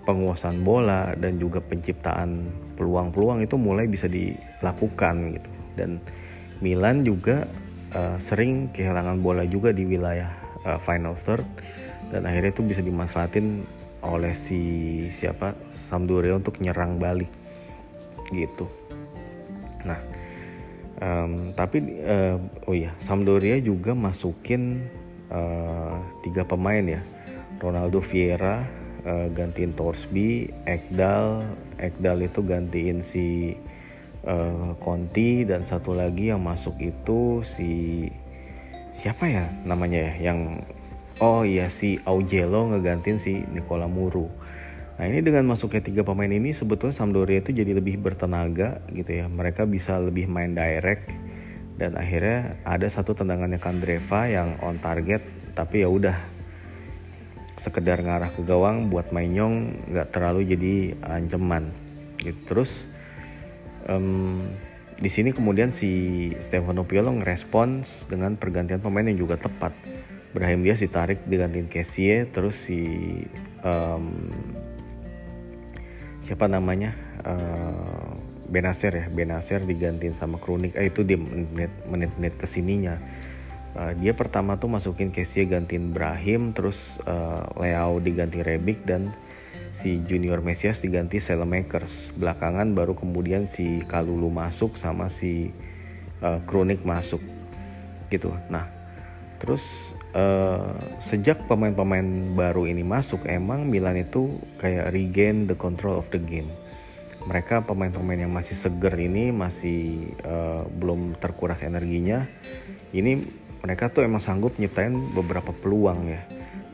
penguasaan 0.05 0.61
bola 0.61 1.15
dan 1.17 1.41
juga 1.41 1.63
penciptaan 1.63 2.45
peluang-peluang 2.77 3.41
itu 3.41 3.55
mulai 3.57 3.89
bisa 3.89 4.05
dilakukan 4.05 5.39
gitu. 5.39 5.49
Dan 5.75 6.03
Milan 6.59 7.03
juga 7.03 7.47
uh, 7.95 8.17
sering 8.19 8.71
kehilangan 8.71 9.19
bola 9.19 9.43
juga 9.47 9.75
di 9.75 9.83
wilayah 9.83 10.29
uh, 10.63 10.79
final 10.79 11.15
third 11.15 11.43
dan 12.15 12.23
akhirnya 12.23 12.55
itu 12.55 12.63
bisa 12.63 12.79
dimanfaatin 12.79 13.67
oleh 13.99 14.31
si 14.31 14.61
siapa? 15.11 15.51
Sampdoria 15.91 16.39
untuk 16.39 16.63
nyerang 16.63 16.95
balik. 16.95 17.27
Gitu. 18.31 18.63
Nah 19.83 19.99
um, 21.03 21.51
tapi 21.51 21.83
uh, 22.07 22.39
oh 22.71 22.71
iya 22.71 22.95
Sampdoria 23.03 23.59
juga 23.59 23.91
masukin 23.91 24.87
uh, 25.27 25.99
tiga 26.23 26.47
pemain 26.47 26.87
ya. 26.87 27.03
Ronaldo 27.59 27.99
Vieira 27.99 28.63
uh, 29.03 29.27
gantiin 29.35 29.75
Torsby 29.75 30.47
Ekdal. 30.63 31.43
Ekdal 31.75 32.23
itu 32.23 32.39
gantiin 32.47 33.03
si 33.03 33.59
uh, 34.23 34.71
Conti 34.79 35.43
dan 35.43 35.67
satu 35.67 35.91
lagi 35.91 36.31
yang 36.31 36.39
masuk 36.39 36.79
itu 36.79 37.43
si 37.43 38.07
siapa 38.95 39.27
ya 39.27 39.45
namanya 39.67 39.99
ya? 40.07 40.31
Yang 40.31 40.63
oh 41.23 41.47
iya 41.47 41.71
si 41.71 42.01
Aujelo 42.03 42.67
ngegantiin 42.75 43.19
si 43.19 43.39
Nicola 43.51 43.87
Muru. 43.87 44.27
Nah 44.95 45.05
ini 45.11 45.19
dengan 45.19 45.43
masuknya 45.47 45.83
tiga 45.83 46.01
pemain 46.07 46.31
ini 46.31 46.55
sebetulnya 46.55 46.95
Sampdoria 46.95 47.43
itu 47.43 47.51
jadi 47.51 47.75
lebih 47.75 47.99
bertenaga 47.99 48.83
gitu 48.91 49.23
ya. 49.23 49.25
Mereka 49.27 49.67
bisa 49.67 49.99
lebih 49.99 50.27
main 50.27 50.55
direct 50.55 51.11
dan 51.75 51.99
akhirnya 51.99 52.55
ada 52.63 52.87
satu 52.87 53.11
tendangannya 53.11 53.59
Kandreva 53.59 54.27
yang 54.31 54.55
on 54.63 54.79
target 54.79 55.23
tapi 55.55 55.83
ya 55.83 55.91
udah. 55.91 56.17
Sekedar 57.55 58.03
ngarah 58.03 58.35
ke 58.35 58.43
gawang 58.43 58.91
buat 58.91 59.15
Mainyong 59.15 59.87
nggak 59.91 60.11
terlalu 60.11 60.43
jadi 60.43 60.75
ancaman. 61.07 61.71
Gitu. 62.19 62.39
Terus 62.47 62.83
um, 63.87 64.43
di 64.95 65.07
sini 65.11 65.31
kemudian 65.31 65.71
si 65.71 66.31
Stefano 66.39 66.83
Piolo 66.87 67.15
ngerespons 67.15 68.07
dengan 68.11 68.35
pergantian 68.39 68.83
pemain 68.83 69.07
yang 69.07 69.19
juga 69.19 69.39
tepat 69.39 69.71
Brahim 70.35 70.67
dia 70.67 70.75
ditarik 70.75 71.23
digantiin 71.23 71.71
Kessie 71.71 72.27
terus 72.27 72.67
si 72.67 72.83
um, 73.63 74.11
siapa 76.27 76.51
namanya 76.51 76.91
uh, 77.23 78.19
Benacer 78.51 78.93
ya 78.93 79.05
Benacer 79.07 79.63
digantiin 79.63 80.11
sama 80.11 80.37
Kronik. 80.37 80.75
Eh, 80.75 80.91
itu 80.91 81.07
di 81.07 81.15
menit-menit 81.17 82.35
ke 82.35 82.45
sininya. 82.45 82.99
Uh, 83.75 83.95
dia 83.95 84.11
pertama 84.11 84.59
tuh 84.59 84.67
masukin 84.67 85.15
Kessie 85.15 85.47
gantiin 85.47 85.95
Brahim 85.95 86.51
terus 86.51 86.99
uh, 87.07 87.47
Leao 87.55 88.03
diganti 88.03 88.43
Rebic 88.43 88.83
dan 88.83 89.15
si 89.75 90.03
Junior 90.03 90.43
Mesias 90.43 90.83
diganti 90.83 91.19
Selemakers 91.19 92.11
belakangan 92.15 92.75
baru 92.75 92.95
kemudian 92.95 93.47
si 93.47 93.83
Kalulu 93.87 94.27
masuk 94.27 94.75
sama 94.75 95.07
si 95.07 95.55
uh, 96.19 96.43
Kronik 96.43 96.83
masuk. 96.83 97.23
Gitu. 98.11 98.35
Nah 98.51 98.67
terus 99.39 99.95
uh, 100.15 100.71
sejak 101.03 101.45
pemain-pemain 101.45 102.33
baru 102.33 102.65
ini 102.65 102.81
masuk 102.81 103.27
emang 103.27 103.67
Milan 103.67 103.99
itu 103.99 104.39
kayak 104.57 104.95
regain 104.95 105.45
the 105.45 105.53
control 105.59 105.99
of 105.99 106.07
the 106.09 106.17
game. 106.17 106.49
Mereka 107.25 107.65
pemain-pemain 107.65 108.25
yang 108.25 108.33
masih 108.33 108.55
seger 108.55 108.95
ini 108.95 109.33
masih 109.33 110.13
uh, 110.23 110.63
belum 110.69 111.17
terkuras 111.19 111.61
energinya 111.65 112.25
ini 112.95 113.21
mereka 113.65 113.89
tuh 113.89 114.05
emang 114.05 114.21
sanggup 114.21 114.55
nyiptain 114.61 114.93
beberapa 115.11 115.51
peluang 115.51 116.05
ya. 116.09 116.21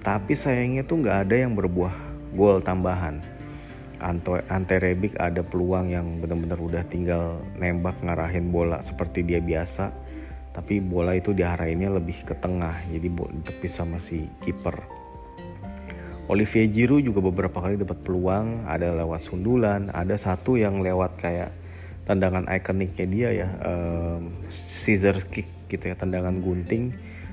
Tapi 0.02 0.36
sayangnya 0.36 0.84
tuh 0.84 1.02
nggak 1.02 1.18
ada 1.28 1.36
yang 1.48 1.56
berbuah 1.56 1.94
gol 2.36 2.60
tambahan. 2.60 3.24
Ante 4.02 4.82
Rebic 4.82 5.14
ada 5.22 5.46
peluang 5.46 5.94
yang 5.94 6.26
benar-benar 6.26 6.58
udah 6.58 6.84
tinggal 6.90 7.38
nembak 7.62 8.02
ngarahin 8.02 8.50
bola 8.50 8.82
seperti 8.82 9.22
dia 9.22 9.38
biasa 9.38 9.94
tapi 10.52 10.84
bola 10.84 11.16
itu 11.16 11.32
diarahinnya 11.32 11.96
lebih 11.96 12.28
ke 12.28 12.36
tengah 12.36 12.84
jadi 12.92 13.08
ditepis 13.08 13.72
sama 13.72 13.98
si 14.04 14.28
kiper. 14.44 14.84
Olivier 16.32 16.72
Giroud 16.72 17.04
juga 17.04 17.20
beberapa 17.20 17.60
kali 17.60 17.76
dapat 17.76 18.08
peluang 18.08 18.64
ada 18.64 18.96
lewat 18.96 19.20
sundulan 19.20 19.92
ada 19.92 20.16
satu 20.16 20.56
yang 20.56 20.80
lewat 20.80 21.20
kayak 21.20 21.52
tendangan 22.08 22.48
ikoniknya 22.48 23.06
dia 23.08 23.30
ya 23.32 23.50
um, 23.64 24.32
scissor 24.52 25.20
kick 25.28 25.48
gitu 25.72 25.92
ya 25.92 25.96
tendangan 25.96 26.40
gunting. 26.40 26.92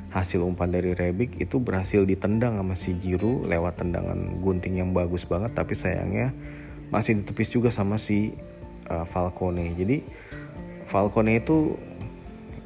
Hasil 0.08 0.40
umpan 0.40 0.72
dari 0.72 0.96
Rebic 0.96 1.36
itu 1.36 1.60
berhasil 1.60 2.00
ditendang 2.08 2.56
sama 2.56 2.72
si 2.80 2.96
Giroud 2.96 3.44
lewat 3.44 3.84
tendangan 3.84 4.40
gunting 4.40 4.80
yang 4.80 4.96
bagus 4.96 5.28
banget 5.28 5.52
tapi 5.52 5.76
sayangnya 5.76 6.32
masih 6.88 7.20
ditepis 7.20 7.52
juga 7.52 7.68
sama 7.68 8.00
si 8.00 8.32
uh, 8.88 9.04
Falcone. 9.04 9.76
Jadi 9.76 10.00
Falcone 10.88 11.44
itu 11.44 11.76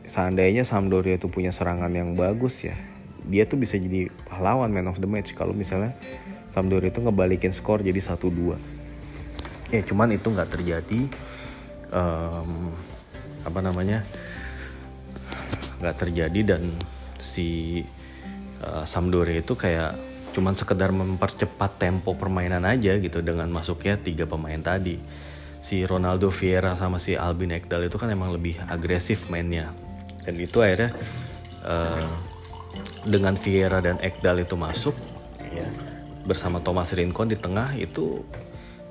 seandainya 0.07 0.67
Sampdoria 0.67 1.17
itu 1.17 1.31
punya 1.31 1.55
serangan 1.55 1.91
yang 1.93 2.15
bagus 2.19 2.67
ya 2.67 2.75
dia 3.23 3.47
tuh 3.47 3.59
bisa 3.59 3.79
jadi 3.79 4.11
pahlawan 4.27 4.67
man 4.67 4.91
of 4.91 4.99
the 4.99 5.07
match. 5.07 5.31
Kalau 5.39 5.55
misalnya 5.55 5.95
Sampdoria 6.51 6.91
itu 6.91 7.01
ngebalikin 7.01 7.55
skor 7.55 7.81
jadi 7.81 7.99
1-2 7.99 8.83
ya 9.73 9.81
cuman 9.81 10.13
itu 10.13 10.29
nggak 10.29 10.53
terjadi 10.53 11.01
um, 11.89 12.69
apa 13.41 13.61
namanya 13.65 14.05
nggak 15.81 15.97
terjadi 15.97 16.41
dan 16.55 16.77
si 17.17 17.81
uh, 18.61 18.85
Sampdoria 18.85 19.41
itu 19.41 19.57
kayak 19.57 19.97
cuman 20.37 20.53
sekedar 20.57 20.93
mempercepat 20.93 21.81
tempo 21.81 22.13
permainan 22.13 22.69
aja 22.69 23.01
gitu 23.01 23.25
dengan 23.25 23.49
masuknya 23.49 23.97
tiga 23.97 24.29
pemain 24.29 24.61
tadi. 24.61 25.01
Si 25.63 25.87
Ronaldo 25.87 26.29
Vieira 26.35 26.75
sama 26.75 26.99
si 26.99 27.15
Albin 27.17 27.55
Ekdal 27.55 27.87
itu 27.87 27.97
kan 27.97 28.11
emang 28.11 28.35
lebih 28.35 28.59
agresif 28.67 29.31
mainnya 29.31 29.71
dan 30.23 30.35
itu 30.39 30.59
akhirnya 30.63 30.91
uh, 31.67 32.11
dengan 33.03 33.35
Vieira 33.35 33.83
dan 33.83 33.99
Ekdal 33.99 34.47
itu 34.47 34.55
masuk 34.55 34.95
ya 35.51 35.67
bersama 36.23 36.63
Thomas 36.63 36.95
Rincon 36.95 37.31
di 37.31 37.39
tengah 37.39 37.75
itu 37.75 38.23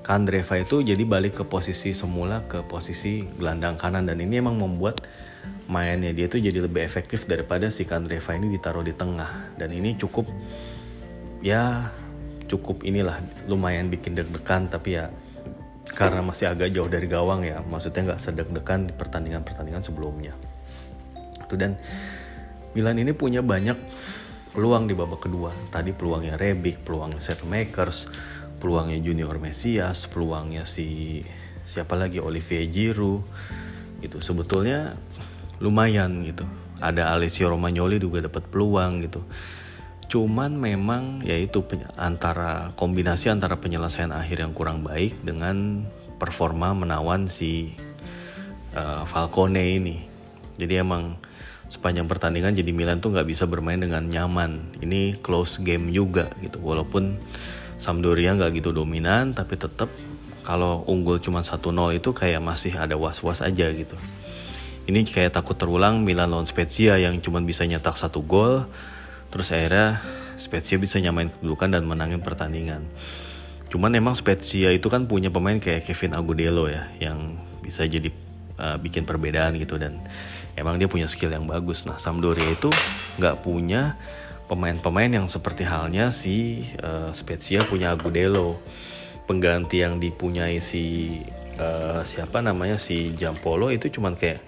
Kandreva 0.01 0.57
itu 0.57 0.81
jadi 0.81 1.05
balik 1.05 1.39
ke 1.39 1.43
posisi 1.45 1.93
semula 1.93 2.41
ke 2.49 2.65
posisi 2.65 3.21
gelandang 3.37 3.77
kanan. 3.77 4.09
Dan 4.09 4.17
ini 4.17 4.41
emang 4.41 4.57
membuat 4.57 5.05
mainnya 5.69 6.09
dia 6.09 6.25
itu 6.25 6.41
jadi 6.41 6.57
lebih 6.57 6.81
efektif 6.81 7.29
daripada 7.29 7.69
si 7.69 7.85
Kandreva 7.85 8.33
ini 8.33 8.57
ditaruh 8.57 8.81
di 8.81 8.97
tengah. 8.97 9.53
Dan 9.61 9.69
ini 9.69 9.93
cukup 10.01 10.25
ya 11.45 11.93
cukup 12.49 12.81
inilah 12.81 13.21
lumayan 13.45 13.93
bikin 13.93 14.17
deg-degan. 14.17 14.73
Tapi 14.73 14.89
ya 14.97 15.13
karena 15.93 16.25
masih 16.25 16.49
agak 16.49 16.73
jauh 16.73 16.89
dari 16.89 17.05
gawang 17.05 17.45
ya 17.45 17.61
maksudnya 17.61 18.11
nggak 18.11 18.21
sedek-dekan 18.25 18.89
di 18.89 18.93
pertandingan-pertandingan 18.95 19.83
sebelumnya 19.83 20.31
dan 21.55 21.79
Milan 22.71 22.99
ini 22.99 23.11
punya 23.11 23.43
banyak 23.43 23.75
peluang 24.51 24.87
di 24.87 24.95
babak 24.95 25.27
kedua. 25.27 25.51
Tadi 25.71 25.91
peluangnya 25.95 26.39
Rebic, 26.39 26.83
peluangnya 26.83 27.19
Set 27.19 27.43
Makers, 27.43 28.07
peluangnya 28.59 28.99
Junior 28.99 29.35
Mesias, 29.39 30.07
peluangnya 30.07 30.63
si 30.63 31.19
siapa 31.67 31.95
lagi 31.95 32.19
Olivier 32.19 32.67
Giroud. 32.67 33.23
Gitu. 34.03 34.17
Sebetulnya 34.23 34.95
lumayan 35.63 36.23
gitu. 36.23 36.43
Ada 36.81 37.13
Alessio 37.13 37.51
Romagnoli 37.51 38.01
juga 38.01 38.25
dapat 38.25 38.47
peluang 38.49 39.05
gitu. 39.05 39.21
Cuman 40.11 40.59
memang 40.59 41.23
yaitu 41.23 41.63
antara 41.95 42.75
kombinasi 42.75 43.31
antara 43.31 43.55
penyelesaian 43.55 44.11
akhir 44.11 44.43
yang 44.43 44.51
kurang 44.51 44.83
baik 44.83 45.15
dengan 45.23 45.87
performa 46.19 46.75
menawan 46.75 47.31
si 47.31 47.71
uh, 48.75 49.07
Falcone 49.07 49.79
ini. 49.79 49.97
Jadi 50.59 50.73
emang 50.83 51.15
sepanjang 51.71 52.03
pertandingan 52.11 52.51
jadi 52.51 52.75
Milan 52.75 52.99
tuh 52.99 53.15
nggak 53.15 53.31
bisa 53.31 53.47
bermain 53.47 53.79
dengan 53.79 54.03
nyaman. 54.03 54.75
Ini 54.83 55.23
close 55.23 55.63
game 55.63 55.87
juga 55.95 56.27
gitu. 56.43 56.59
Walaupun 56.59 57.15
Sampdoria 57.79 58.35
nggak 58.35 58.59
gitu 58.59 58.75
dominan, 58.75 59.31
tapi 59.31 59.55
tetap 59.55 59.87
kalau 60.43 60.83
unggul 60.85 61.17
cuma 61.23 61.41
1-0 61.41 61.63
itu 61.95 62.09
kayak 62.11 62.43
masih 62.43 62.75
ada 62.75 62.99
was-was 62.99 63.39
aja 63.39 63.71
gitu. 63.71 63.95
Ini 64.85 65.07
kayak 65.07 65.39
takut 65.39 65.55
terulang 65.55 66.03
Milan 66.03 66.35
lawan 66.35 66.45
Spezia 66.45 66.99
yang 66.99 67.23
cuma 67.23 67.39
bisa 67.39 67.63
nyetak 67.63 67.95
satu 67.95 68.19
gol, 68.19 68.67
terus 69.31 69.49
akhirnya 69.55 70.03
Spezia 70.35 70.75
bisa 70.75 70.99
nyamain 70.99 71.31
kedudukan 71.31 71.71
dan 71.71 71.87
menangin 71.87 72.19
pertandingan. 72.19 72.83
Cuman 73.71 73.95
emang 73.95 74.17
Spezia 74.17 74.73
itu 74.75 74.91
kan 74.91 75.07
punya 75.07 75.31
pemain 75.31 75.55
kayak 75.55 75.87
Kevin 75.87 76.17
Agudelo 76.17 76.67
ya, 76.67 76.91
yang 76.99 77.39
bisa 77.63 77.85
jadi 77.85 78.09
uh, 78.57 78.77
bikin 78.81 79.05
perbedaan 79.05 79.55
gitu 79.61 79.77
dan 79.77 80.01
emang 80.61 80.77
dia 80.77 80.85
punya 80.85 81.09
skill 81.09 81.33
yang 81.33 81.49
bagus. 81.49 81.89
Nah, 81.89 81.97
Sampdoria 81.97 82.53
itu 82.53 82.69
nggak 83.17 83.41
punya 83.41 83.97
pemain-pemain 84.45 85.09
yang 85.09 85.25
seperti 85.25 85.65
halnya 85.65 86.13
si 86.13 86.61
uh, 86.85 87.09
Spezia 87.17 87.65
punya 87.65 87.97
Agudelo. 87.97 88.61
Pengganti 89.25 89.81
yang 89.81 89.97
dipunyai 89.97 90.61
si 90.61 91.17
uh, 91.57 92.05
siapa 92.05 92.45
namanya 92.45 92.77
si 92.77 93.17
Jampolo 93.17 93.73
itu 93.73 93.89
cuman 93.89 94.13
kayak 94.13 94.43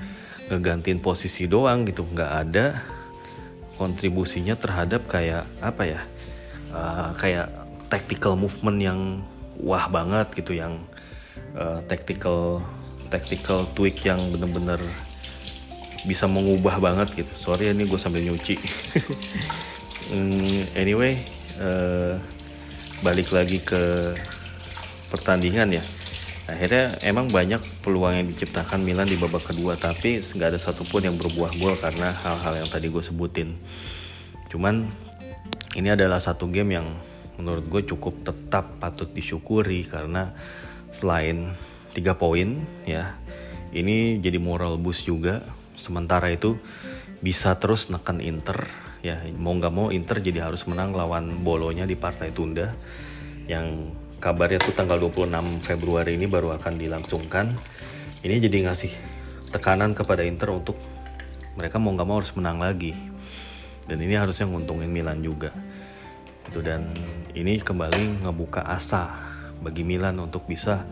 ngegantiin 0.53 0.99
posisi 1.01 1.49
doang 1.49 1.87
gitu, 1.87 2.05
nggak 2.05 2.31
ada 2.45 2.83
kontribusinya 3.79 4.53
terhadap 4.53 5.09
kayak 5.09 5.49
apa 5.63 5.83
ya? 5.87 6.01
Uh, 6.69 7.09
kayak 7.17 7.47
tactical 7.89 8.37
movement 8.37 8.79
yang 8.81 8.99
wah 9.61 9.87
banget 9.87 10.29
gitu 10.35 10.57
yang 10.57 10.81
uh, 11.55 11.79
tactical 11.85 12.59
tactical 13.13 13.69
tweak 13.77 14.01
yang 14.01 14.17
bener-bener 14.33 14.81
bisa 16.03 16.27
mengubah 16.27 16.79
banget 16.79 17.23
gitu. 17.23 17.33
Sorry 17.35 17.71
ini 17.71 17.87
gue 17.87 17.99
sambil 17.99 18.23
nyuci. 18.23 18.55
Hmm, 20.03 20.67
anyway 20.75 21.15
uh, 21.63 22.19
balik 23.01 23.31
lagi 23.31 23.63
ke 23.63 24.13
pertandingan 25.07 25.79
ya. 25.79 25.83
Akhirnya 26.43 26.99
emang 27.07 27.31
banyak 27.31 27.63
peluang 27.79 28.19
yang 28.19 28.27
diciptakan 28.27 28.83
Milan 28.83 29.07
di 29.07 29.15
babak 29.15 29.47
kedua 29.47 29.79
tapi 29.79 30.19
nggak 30.19 30.53
ada 30.53 30.59
satupun 30.59 31.07
yang 31.07 31.15
berbuah 31.15 31.55
gol 31.55 31.79
karena 31.79 32.11
hal-hal 32.11 32.53
yang 32.61 32.69
tadi 32.69 32.91
gue 32.91 32.99
sebutin. 32.99 33.55
Cuman 34.51 34.91
ini 35.79 35.89
adalah 35.89 36.19
satu 36.19 36.51
game 36.51 36.75
yang 36.75 36.87
menurut 37.39 37.65
gue 37.65 37.81
cukup 37.95 38.27
tetap 38.27 38.77
patut 38.77 39.09
disyukuri 39.09 39.87
karena 39.87 40.35
selain 40.93 41.57
tiga 41.93 42.13
poin 42.13 42.61
ya 42.85 43.17
ini 43.73 44.21
jadi 44.21 44.37
moral 44.37 44.77
boost 44.77 45.09
juga 45.09 45.41
sementara 45.75 46.29
itu 46.29 46.57
bisa 47.23 47.55
terus 47.57 47.87
neken 47.87 48.19
Inter 48.19 48.67
ya 49.03 49.19
mau 49.35 49.55
nggak 49.55 49.73
mau 49.73 49.91
Inter 49.91 50.23
jadi 50.23 50.47
harus 50.47 50.63
menang 50.67 50.95
lawan 50.95 51.43
Bolonya 51.43 51.83
di 51.83 51.99
partai 51.99 52.31
tunda 52.31 52.71
yang 53.47 53.91
kabarnya 54.23 54.63
tuh 54.63 54.71
tanggal 54.71 54.95
26 54.95 55.59
Februari 55.67 56.15
ini 56.15 56.31
baru 56.31 56.55
akan 56.55 56.79
dilangsungkan. 56.79 57.51
Ini 58.23 58.39
jadi 58.39 58.71
ngasih 58.71 58.91
tekanan 59.51 59.91
kepada 59.91 60.23
Inter 60.23 60.47
untuk 60.55 60.79
mereka 61.59 61.75
mau 61.75 61.91
nggak 61.91 62.07
mau 62.07 62.23
harus 62.23 62.31
menang 62.39 62.63
lagi. 62.63 62.95
Dan 63.83 63.99
ini 63.99 64.15
harusnya 64.15 64.47
nguntungin 64.47 64.87
Milan 64.87 65.19
juga. 65.19 65.51
Itu 66.47 66.63
dan 66.63 66.87
ini 67.35 67.59
kembali 67.59 68.23
ngebuka 68.23 68.63
asa 68.63 69.11
bagi 69.59 69.83
Milan 69.83 70.15
untuk 70.23 70.47
bisa 70.47 70.87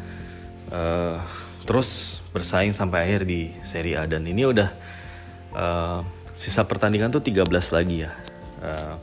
uh, 0.67 1.23
terus 1.71 2.19
bersaing 2.35 2.75
sampai 2.75 3.07
akhir 3.07 3.23
di 3.23 3.47
Serie 3.63 3.95
A. 3.95 4.03
Dan 4.03 4.27
ini 4.27 4.43
udah 4.43 4.69
uh, 5.55 6.03
sisa 6.35 6.67
pertandingan 6.67 7.15
tuh 7.15 7.23
13 7.23 7.47
lagi 7.47 8.03
ya. 8.03 8.11
Uh, 8.59 8.99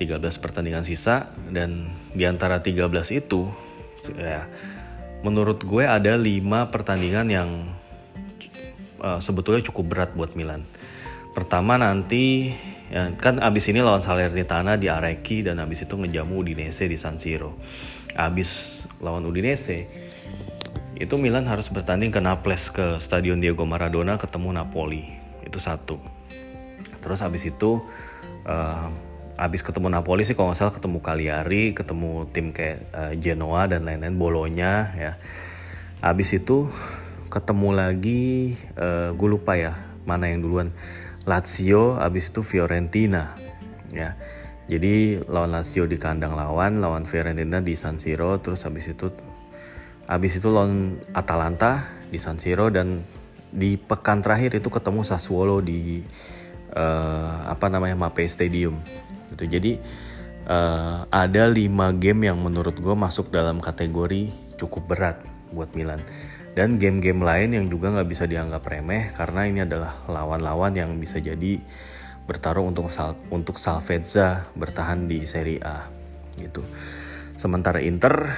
eh, 0.00 0.16
13 0.16 0.24
pertandingan 0.40 0.88
sisa 0.88 1.28
dan 1.52 1.92
di 2.16 2.24
antara 2.24 2.64
13 2.64 2.80
itu 3.12 3.52
ya 4.16 4.48
menurut 5.20 5.64
gue 5.68 5.84
ada 5.84 6.16
5 6.16 6.72
pertandingan 6.72 7.28
yang 7.28 7.48
uh, 9.04 9.20
sebetulnya 9.20 9.60
cukup 9.68 9.84
berat 9.92 10.10
buat 10.16 10.32
Milan. 10.32 10.64
Pertama 11.36 11.76
nanti 11.76 12.56
ya, 12.88 13.12
kan 13.20 13.36
abis 13.36 13.68
ini 13.68 13.84
lawan 13.84 14.00
Salernitana 14.00 14.80
di 14.80 14.88
Areki 14.88 15.44
dan 15.44 15.60
abis 15.60 15.84
itu 15.84 15.92
ngejamu 15.92 16.40
Udinese 16.40 16.88
di 16.88 16.96
San 16.96 17.20
Siro. 17.20 17.60
Abis 18.16 18.80
lawan 19.04 19.28
Udinese 19.28 20.05
itu 20.96 21.20
Milan 21.20 21.44
harus 21.44 21.68
bertanding 21.68 22.08
ke 22.08 22.20
Naples 22.24 22.72
ke 22.72 22.96
Stadion 23.04 23.36
Diego 23.36 23.68
Maradona 23.68 24.16
ketemu 24.16 24.56
Napoli. 24.56 25.04
Itu 25.44 25.60
satu. 25.60 26.00
Terus 27.04 27.20
abis 27.20 27.52
itu 27.52 27.84
uh, 28.48 28.88
abis 29.36 29.60
ketemu 29.60 29.92
Napoli 29.92 30.24
sih 30.24 30.32
kalau 30.32 30.50
nggak 30.50 30.58
salah 30.58 30.74
ketemu 30.74 30.98
Cagliari 31.04 31.64
ketemu 31.76 32.24
tim 32.32 32.56
kayak 32.56 32.78
uh, 32.96 33.12
Genoa 33.12 33.68
dan 33.68 33.84
lain-lain 33.84 34.16
Bolonya 34.16 34.72
ya. 34.96 35.12
Abis 36.00 36.40
itu 36.40 36.72
ketemu 37.28 37.76
lagi 37.76 38.56
uh, 38.80 39.12
gue 39.12 39.28
lupa 39.28 39.52
ya 39.60 39.76
mana 40.08 40.32
yang 40.32 40.40
duluan. 40.40 40.72
Lazio 41.28 42.00
abis 42.00 42.32
itu 42.32 42.40
Fiorentina 42.40 43.36
ya. 43.92 44.16
Jadi 44.66 45.20
lawan 45.28 45.52
Lazio 45.54 45.84
di 45.84 46.00
kandang 46.00 46.34
lawan 46.34 46.80
lawan 46.80 47.04
Fiorentina 47.04 47.60
di 47.60 47.76
San 47.76 48.00
Siro 48.00 48.40
terus 48.40 48.64
abis 48.64 48.96
itu 48.96 49.12
abis 50.06 50.38
itu 50.38 50.48
lawan 50.50 51.02
Atalanta 51.12 51.90
di 52.10 52.18
San 52.22 52.38
Siro 52.38 52.70
dan 52.70 53.02
di 53.50 53.74
pekan 53.78 54.22
terakhir 54.22 54.58
itu 54.58 54.70
ketemu 54.70 55.02
Sassuolo 55.02 55.58
di 55.62 56.02
uh, 56.74 57.50
apa 57.50 57.66
namanya 57.66 57.98
Mape 57.98 58.26
Stadium. 58.26 58.78
Gitu. 59.34 59.44
Jadi 59.58 59.72
uh, 60.46 61.06
ada 61.10 61.50
lima 61.50 61.90
game 61.94 62.30
yang 62.30 62.38
menurut 62.38 62.78
gue 62.78 62.94
masuk 62.94 63.34
dalam 63.34 63.58
kategori 63.58 64.30
cukup 64.60 64.86
berat 64.86 65.18
buat 65.50 65.70
Milan. 65.74 65.98
Dan 66.56 66.80
game-game 66.80 67.20
lain 67.20 67.52
yang 67.52 67.66
juga 67.68 67.92
nggak 67.92 68.08
bisa 68.08 68.24
dianggap 68.24 68.64
remeh 68.64 69.12
karena 69.12 69.44
ini 69.44 69.60
adalah 69.68 70.00
lawan-lawan 70.08 70.72
yang 70.72 70.96
bisa 70.96 71.20
jadi 71.20 71.60
bertarung 72.24 72.72
untuk 72.72 72.88
sal 72.88 73.12
untuk 73.28 73.60
Salvezza 73.60 74.48
bertahan 74.56 75.04
di 75.04 75.28
Serie 75.28 75.60
A. 75.60 75.84
Gitu. 76.40 76.64
Sementara 77.36 77.84
Inter 77.84 78.32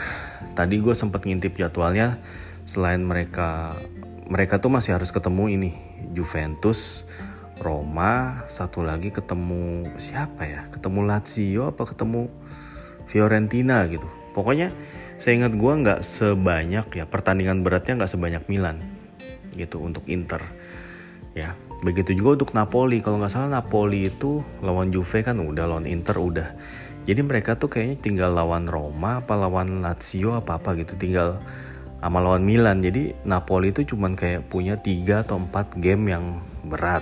tadi 0.54 0.80
gue 0.82 0.94
sempat 0.94 1.24
ngintip 1.24 1.56
jadwalnya 1.58 2.20
selain 2.68 3.00
mereka 3.00 3.74
mereka 4.28 4.60
tuh 4.60 4.68
masih 4.68 4.96
harus 4.96 5.08
ketemu 5.08 5.44
ini 5.56 5.70
Juventus, 6.12 7.08
Roma, 7.58 8.44
satu 8.46 8.84
lagi 8.84 9.08
ketemu 9.08 9.88
siapa 9.96 10.44
ya? 10.44 10.68
Ketemu 10.68 11.00
Lazio 11.08 11.72
apa 11.72 11.88
ketemu 11.88 12.28
Fiorentina 13.08 13.88
gitu. 13.88 14.04
Pokoknya 14.36 14.68
saya 15.18 15.34
ingat 15.42 15.52
gue 15.58 15.72
nggak 15.82 16.00
sebanyak 16.06 16.86
ya 16.94 17.04
pertandingan 17.08 17.66
beratnya 17.66 17.98
nggak 17.98 18.12
sebanyak 18.14 18.44
Milan 18.46 18.78
gitu 19.58 19.82
untuk 19.82 20.06
Inter 20.06 20.38
ya 21.34 21.58
begitu 21.82 22.14
juga 22.14 22.42
untuk 22.42 22.54
Napoli 22.54 23.02
kalau 23.02 23.18
nggak 23.18 23.32
salah 23.34 23.50
Napoli 23.58 24.10
itu 24.10 24.42
lawan 24.62 24.94
Juve 24.94 25.22
kan 25.26 25.38
udah 25.42 25.66
lawan 25.66 25.86
Inter 25.90 26.18
udah 26.18 26.48
jadi 27.08 27.24
mereka 27.24 27.56
tuh 27.56 27.72
kayaknya 27.72 27.96
tinggal 28.04 28.36
lawan 28.36 28.68
Roma 28.68 29.24
apa 29.24 29.32
lawan 29.32 29.80
Lazio 29.80 30.36
apa 30.36 30.60
apa 30.60 30.76
gitu 30.76 30.92
tinggal 31.00 31.40
sama 32.04 32.20
lawan 32.20 32.44
Milan. 32.44 32.84
Jadi 32.84 33.16
Napoli 33.24 33.72
itu 33.72 33.96
cuman 33.96 34.12
kayak 34.12 34.52
punya 34.52 34.76
tiga 34.76 35.24
atau 35.24 35.40
empat 35.40 35.72
game 35.80 36.12
yang 36.12 36.44
berat. 36.68 37.00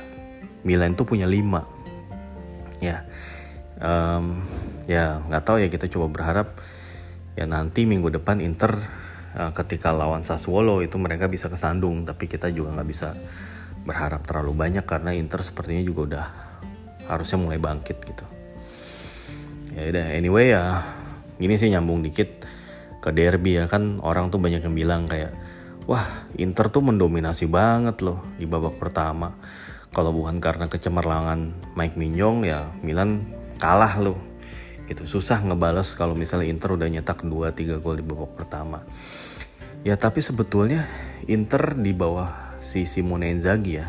Milan 0.63 0.95
tuh 0.95 1.11
punya 1.11 1.27
lima. 1.27 1.67
Ya 2.79 3.03
um, 3.83 4.47
ya 4.87 5.19
nggak 5.27 5.43
tahu 5.43 5.59
ya 5.59 5.69
kita 5.75 5.91
coba 5.91 6.07
berharap 6.07 6.55
ya 7.35 7.51
nanti 7.51 7.83
minggu 7.83 8.07
depan 8.15 8.39
Inter 8.39 8.79
uh, 9.35 9.51
ketika 9.59 9.91
lawan 9.91 10.23
Sassuolo 10.23 10.87
itu 10.87 11.03
mereka 11.03 11.27
bisa 11.27 11.51
kesandung. 11.51 12.07
Tapi 12.07 12.31
kita 12.31 12.47
juga 12.55 12.79
nggak 12.79 12.89
bisa 12.89 13.11
berharap 13.83 14.23
terlalu 14.23 14.55
banyak 14.55 14.87
karena 14.87 15.11
Inter 15.19 15.43
sepertinya 15.43 15.83
juga 15.83 16.01
udah 16.15 16.27
harusnya 17.11 17.43
mulai 17.43 17.59
bangkit 17.59 17.99
gitu 18.07 18.36
ya 19.77 19.93
udah 19.93 20.07
anyway 20.17 20.57
ya 20.57 20.81
gini 21.37 21.61
sih 21.61 21.69
nyambung 21.69 22.01
dikit 22.01 22.49
ke 23.05 23.13
derby 23.13 23.61
ya. 23.61 23.69
Kan 23.69 24.01
orang 24.01 24.33
tuh 24.33 24.41
banyak 24.41 24.65
yang 24.65 24.75
bilang 24.75 25.05
kayak 25.05 25.37
wah 25.85 26.27
Inter 26.41 26.73
tuh 26.73 26.83
mendominasi 26.83 27.47
banget 27.47 28.01
loh 28.01 28.25
di 28.41 28.49
babak 28.49 28.81
pertama. 28.81 29.37
Kalau 29.93 30.11
bukan 30.13 30.41
karena 30.41 30.67
kecemerlangan 30.67 31.73
Mike 31.77 31.97
Mignon 31.97 32.43
ya 32.43 32.67
Milan 32.81 33.29
kalah 33.61 34.01
loh. 34.01 34.19
Gitu 34.89 35.05
susah 35.05 35.45
ngebales 35.45 35.93
kalau 35.95 36.17
misalnya 36.17 36.49
Inter 36.49 36.75
udah 36.75 36.89
nyetak 36.89 37.23
2-3 37.23 37.85
gol 37.85 38.01
di 38.01 38.05
babak 38.07 38.33
pertama. 38.33 38.81
Ya 39.85 39.95
tapi 39.95 40.25
sebetulnya 40.25 40.89
Inter 41.29 41.77
di 41.77 41.93
bawah 41.93 42.59
si 42.65 42.89
Simone 42.89 43.31
Inzaghi 43.31 43.79
ya 43.79 43.87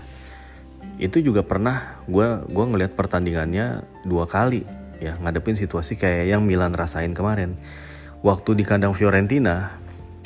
itu 0.98 1.22
juga 1.22 1.46
pernah 1.46 2.02
gue 2.10 2.42
gua 2.50 2.66
ngelihat 2.66 2.98
pertandingannya 2.98 3.86
dua 4.02 4.26
kali 4.26 4.66
ya 4.98 5.18
ngadepin 5.22 5.58
situasi 5.58 5.96
kayak 5.98 6.32
yang 6.34 6.42
Milan 6.46 6.74
rasain 6.74 7.14
kemarin. 7.14 7.58
Waktu 8.26 8.58
di 8.58 8.64
kandang 8.66 8.98
Fiorentina 8.98 9.78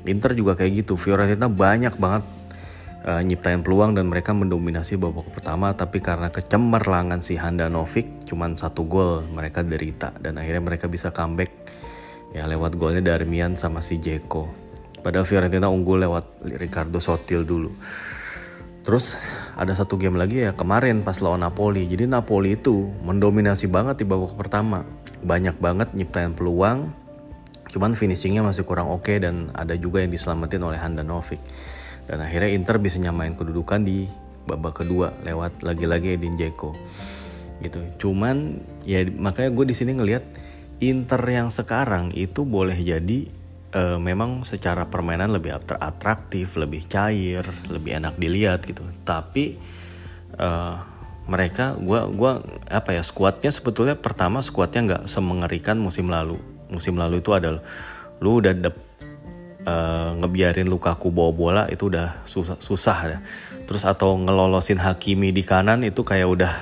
Inter 0.08 0.34
juga 0.34 0.58
kayak 0.58 0.86
gitu. 0.86 0.98
Fiorentina 0.98 1.46
banyak 1.46 1.94
banget 2.02 2.24
uh, 3.06 3.22
nyiptain 3.22 3.62
peluang 3.62 3.94
dan 3.94 4.10
mereka 4.10 4.34
mendominasi 4.34 4.98
babak 4.98 5.30
pertama. 5.30 5.76
Tapi 5.78 6.02
karena 6.02 6.34
kecemerlangan 6.34 7.22
si 7.22 7.38
Handanovic 7.38 8.26
cuman 8.26 8.58
satu 8.58 8.88
gol 8.90 9.28
mereka 9.30 9.62
derita. 9.62 10.10
Dan 10.18 10.42
akhirnya 10.42 10.64
mereka 10.64 10.90
bisa 10.90 11.14
comeback 11.14 11.54
ya 12.32 12.48
lewat 12.48 12.80
golnya 12.80 13.04
Darmian 13.04 13.60
sama 13.60 13.84
si 13.84 14.00
Jeko 14.00 14.48
padahal 15.04 15.28
Fiorentina 15.28 15.68
unggul 15.68 16.06
lewat 16.06 16.46
Ricardo 16.62 17.02
Sotil 17.04 17.44
dulu 17.44 17.74
terus 18.82 19.14
ada 19.54 19.72
satu 19.78 20.00
game 20.00 20.18
lagi 20.18 20.42
ya 20.42 20.52
kemarin 20.58 21.06
pas 21.06 21.22
lawan 21.22 21.46
Napoli. 21.46 21.86
Jadi 21.86 22.10
Napoli 22.10 22.58
itu 22.58 22.90
mendominasi 23.06 23.70
banget 23.70 24.02
di 24.02 24.06
babak 24.10 24.34
pertama. 24.34 24.86
Banyak 25.22 25.62
banget 25.62 25.94
nyiptain 25.94 26.34
peluang 26.34 27.02
cuman 27.72 27.96
finishingnya 27.96 28.44
masih 28.44 28.68
kurang 28.68 28.92
oke 28.92 29.08
okay 29.08 29.24
dan 29.24 29.48
ada 29.56 29.80
juga 29.80 30.04
yang 30.04 30.12
diselamatin 30.12 30.62
oleh 30.62 30.80
Handanovic. 30.80 31.40
Dan 32.04 32.20
akhirnya 32.20 32.52
Inter 32.52 32.76
bisa 32.84 33.00
nyamain 33.00 33.32
kedudukan 33.38 33.80
di 33.88 34.12
babak 34.44 34.84
kedua 34.84 35.16
lewat 35.24 35.64
lagi-lagi 35.64 36.20
Edin 36.20 36.36
Dzeko. 36.36 36.76
Gitu. 37.64 37.80
Cuman 38.02 38.60
ya 38.84 39.06
makanya 39.08 39.56
gue 39.56 39.66
di 39.72 39.76
sini 39.78 39.96
ngelihat 39.96 40.26
Inter 40.82 41.22
yang 41.30 41.54
sekarang 41.54 42.12
itu 42.18 42.42
boleh 42.44 42.76
jadi 42.76 43.30
uh, 43.76 43.98
memang 43.98 44.44
secara 44.48 44.88
permainan 44.88 45.32
lebih 45.32 45.56
atraktif 45.58 46.56
lebih 46.56 46.88
cair 46.88 47.44
lebih 47.68 47.98
enak 47.98 48.16
dilihat 48.16 48.64
gitu 48.68 48.84
tapi 49.04 49.58
uh, 50.40 50.78
mereka 51.30 51.78
gue 51.78 52.02
gua 52.18 52.42
apa 52.68 52.98
ya 52.98 53.04
skuadnya 53.06 53.54
sebetulnya 53.54 53.96
pertama 53.96 54.42
skuadnya 54.42 54.82
nggak 54.84 55.04
semengerikan 55.08 55.78
musim 55.78 56.10
lalu 56.10 56.42
musim 56.72 56.98
lalu 56.98 57.22
itu 57.22 57.32
adalah 57.32 57.62
lu 58.22 58.42
udah 58.42 58.54
uh, 59.66 60.12
ngebiarin 60.22 60.70
Lukaku 60.70 61.10
bawa 61.14 61.32
bola 61.34 61.64
itu 61.70 61.90
udah 61.90 62.22
susah, 62.26 62.58
susah 62.62 62.98
ya. 63.06 63.18
Terus 63.66 63.84
atau 63.88 64.18
ngelolosin 64.18 64.82
Hakimi 64.82 65.32
di 65.32 65.44
kanan 65.46 65.86
itu 65.86 66.02
kayak 66.02 66.28
udah 66.28 66.54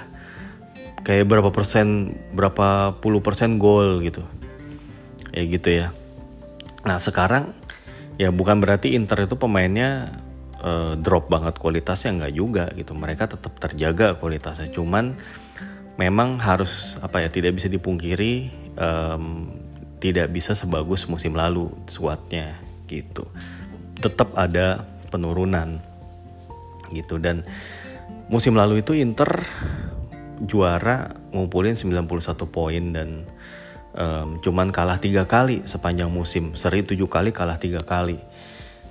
kayak 1.04 1.26
berapa 1.26 1.50
persen 1.50 2.16
berapa 2.36 3.00
puluh 3.00 3.24
persen 3.24 3.58
gol 3.58 4.04
gitu. 4.04 4.24
Ya 5.36 5.44
gitu 5.46 5.70
ya. 5.70 5.88
Nah 6.86 6.98
sekarang 7.02 7.56
ya 8.20 8.30
bukan 8.30 8.60
berarti 8.60 8.96
Inter 8.96 9.26
itu 9.28 9.36
pemainnya 9.36 10.20
uh, 10.64 10.96
drop 11.00 11.32
banget 11.32 11.60
kualitasnya 11.60 12.16
nggak 12.20 12.34
juga 12.36 12.66
gitu. 12.76 12.96
Mereka 12.96 13.32
tetap 13.32 13.58
terjaga 13.60 14.16
kualitasnya. 14.20 14.72
Cuman 14.72 15.18
memang 16.00 16.40
harus 16.40 16.96
apa 17.04 17.20
ya 17.20 17.28
tidak 17.28 17.60
bisa 17.60 17.68
dipungkiri 17.68 18.48
um, 18.80 19.52
tidak 20.00 20.32
bisa 20.32 20.56
sebagus 20.56 21.04
musim 21.12 21.36
lalu 21.36 21.68
squadnya 21.92 22.56
gitu 22.88 23.28
tetap 24.00 24.32
ada 24.40 24.88
penurunan 25.12 25.84
gitu 26.96 27.20
dan 27.20 27.44
musim 28.32 28.56
lalu 28.56 28.80
itu 28.80 28.96
Inter 28.96 29.44
juara 30.40 31.12
ngumpulin 31.36 31.76
91 31.76 32.08
poin 32.48 32.84
dan 32.96 33.28
um, 33.96 34.38
cuman 34.44 34.70
kalah 34.70 35.02
tiga 35.02 35.26
kali 35.26 35.66
sepanjang 35.66 36.12
musim. 36.12 36.54
Seri 36.54 36.86
tujuh 36.86 37.10
kali 37.10 37.34
kalah 37.34 37.58
tiga 37.58 37.82
kali. 37.86 38.20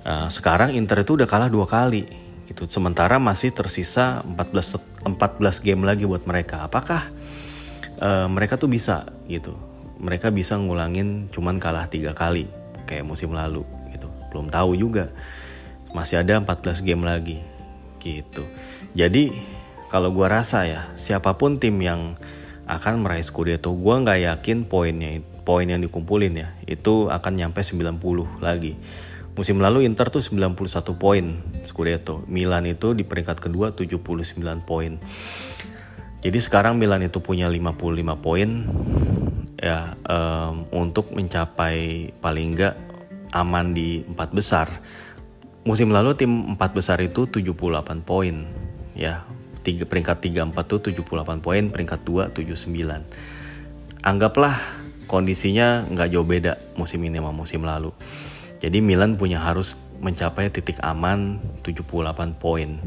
Uh, 0.03 0.31
sekarang 0.31 0.73
Inter 0.75 1.03
itu 1.03 1.19
udah 1.19 1.27
kalah 1.27 1.51
dua 1.51 1.67
kali 1.67 2.07
gitu. 2.49 2.65
Sementara 2.65 3.21
masih 3.21 3.53
tersisa 3.53 4.25
14 4.25 5.05
14 5.05 5.65
game 5.65 5.85
lagi 5.85 6.07
buat 6.09 6.25
mereka. 6.25 6.65
Apakah 6.65 7.13
uh, 8.01 8.27
mereka 8.31 8.57
tuh 8.57 8.71
bisa 8.71 9.07
gitu? 9.29 9.53
Mereka 9.99 10.31
bisa 10.31 10.55
ngulangin 10.55 11.27
cuman 11.29 11.59
kalah 11.59 11.91
tiga 11.91 12.15
kali 12.15 12.47
kayak 12.87 13.05
musim 13.05 13.35
lalu 13.35 13.61
gitu. 13.91 14.07
Belum 14.31 14.47
tahu 14.49 14.73
juga. 14.79 15.11
Masih 15.91 16.21
ada 16.21 16.39
14 16.39 16.85
game 16.85 17.03
lagi 17.03 17.37
gitu. 17.99 18.47
Jadi 18.95 19.35
kalau 19.91 20.13
gue 20.13 20.25
rasa 20.29 20.63
ya 20.69 20.81
siapa 20.95 21.35
pun 21.35 21.57
tim 21.57 21.75
yang 21.81 22.15
akan 22.69 23.01
meraih 23.01 23.25
Scudetto. 23.25 23.73
Gue 23.73 23.95
nggak 23.97 24.19
yakin 24.29 24.69
poinnya 24.69 25.17
poin 25.41 25.65
yang 25.65 25.81
dikumpulin 25.81 26.33
ya. 26.37 26.53
Itu 26.69 27.09
akan 27.09 27.41
nyampe 27.41 27.65
90 27.65 27.97
lagi. 28.45 28.77
Musim 29.33 29.57
lalu 29.57 29.89
Inter 29.89 30.13
tuh 30.13 30.21
91 30.21 30.53
poin 30.93 31.25
Scudetto. 31.65 32.21
Milan 32.29 32.69
itu 32.69 32.93
di 32.93 33.01
peringkat 33.01 33.41
kedua 33.41 33.73
79 33.73 33.97
poin. 34.69 35.01
Jadi 36.19 36.37
sekarang 36.37 36.77
Milan 36.77 37.01
itu 37.01 37.17
punya 37.17 37.49
55 37.49 38.21
poin. 38.21 38.49
Ya 39.59 39.97
um, 40.05 40.69
untuk 40.71 41.11
mencapai 41.11 42.13
paling 42.21 42.53
nggak 42.53 42.75
aman 43.33 43.73
di 43.73 44.05
empat 44.05 44.29
besar. 44.31 44.69
Musim 45.65 45.89
lalu 45.89 46.15
tim 46.15 46.55
empat 46.55 46.71
besar 46.77 47.01
itu 47.01 47.25
78 47.25 48.05
poin 48.05 48.47
ya 48.95 49.23
tiga 49.63 49.83
peringkat 49.83 50.23
3 50.23 50.55
4 50.55 50.71
tuh 50.71 50.79
78 50.91 51.43
poin, 51.43 51.63
peringkat 51.69 51.99
2 52.03 52.31
79. 52.35 54.05
Anggaplah 54.05 54.55
kondisinya 55.09 55.83
nggak 55.89 56.09
jauh 56.13 56.23
beda 56.23 56.77
musim 56.77 57.03
ini 57.03 57.19
sama 57.19 57.31
musim 57.33 57.61
lalu. 57.65 57.91
Jadi 58.59 58.79
Milan 58.83 59.15
punya 59.15 59.39
harus 59.41 59.75
mencapai 59.99 60.51
titik 60.51 60.79
aman 60.79 61.39
78 61.65 62.37
poin. 62.39 62.79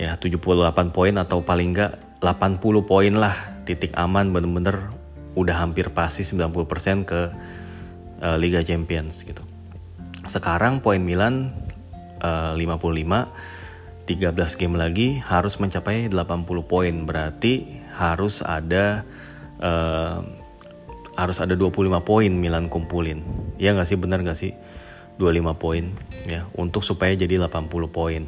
Ya, 0.00 0.16
78 0.16 0.96
poin 0.96 1.14
atau 1.20 1.44
paling 1.44 1.76
nggak 1.76 1.92
80 2.24 2.60
poin 2.88 3.12
lah 3.14 3.36
titik 3.68 3.92
aman 3.94 4.32
bener-bener 4.32 4.90
udah 5.38 5.62
hampir 5.62 5.92
pasti 5.94 6.26
90% 6.26 7.06
ke 7.06 7.20
uh, 8.24 8.36
Liga 8.40 8.64
Champions 8.66 9.22
gitu. 9.22 9.44
Sekarang 10.26 10.82
poin 10.82 10.98
Milan 10.98 11.54
uh, 12.22 12.56
55 12.56 13.59
13 14.08 14.34
game 14.56 14.76
lagi 14.78 15.20
harus 15.20 15.58
mencapai 15.60 16.08
80 16.08 16.16
poin. 16.64 16.94
Berarti 17.04 17.80
harus 17.96 18.40
ada 18.40 19.04
uh, 19.60 20.24
harus 21.18 21.36
ada 21.42 21.52
25 21.52 22.00
poin 22.00 22.32
Milan 22.32 22.72
kumpulin. 22.72 23.20
Ya 23.60 23.76
nggak 23.76 23.88
sih? 23.88 23.98
Benar 24.00 24.24
nggak 24.24 24.38
sih? 24.38 24.52
25 25.20 25.52
poin 25.60 25.84
ya 26.24 26.48
untuk 26.56 26.80
supaya 26.80 27.12
jadi 27.12 27.36
80 27.36 27.68
poin. 27.92 28.24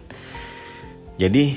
Jadi 1.16 1.56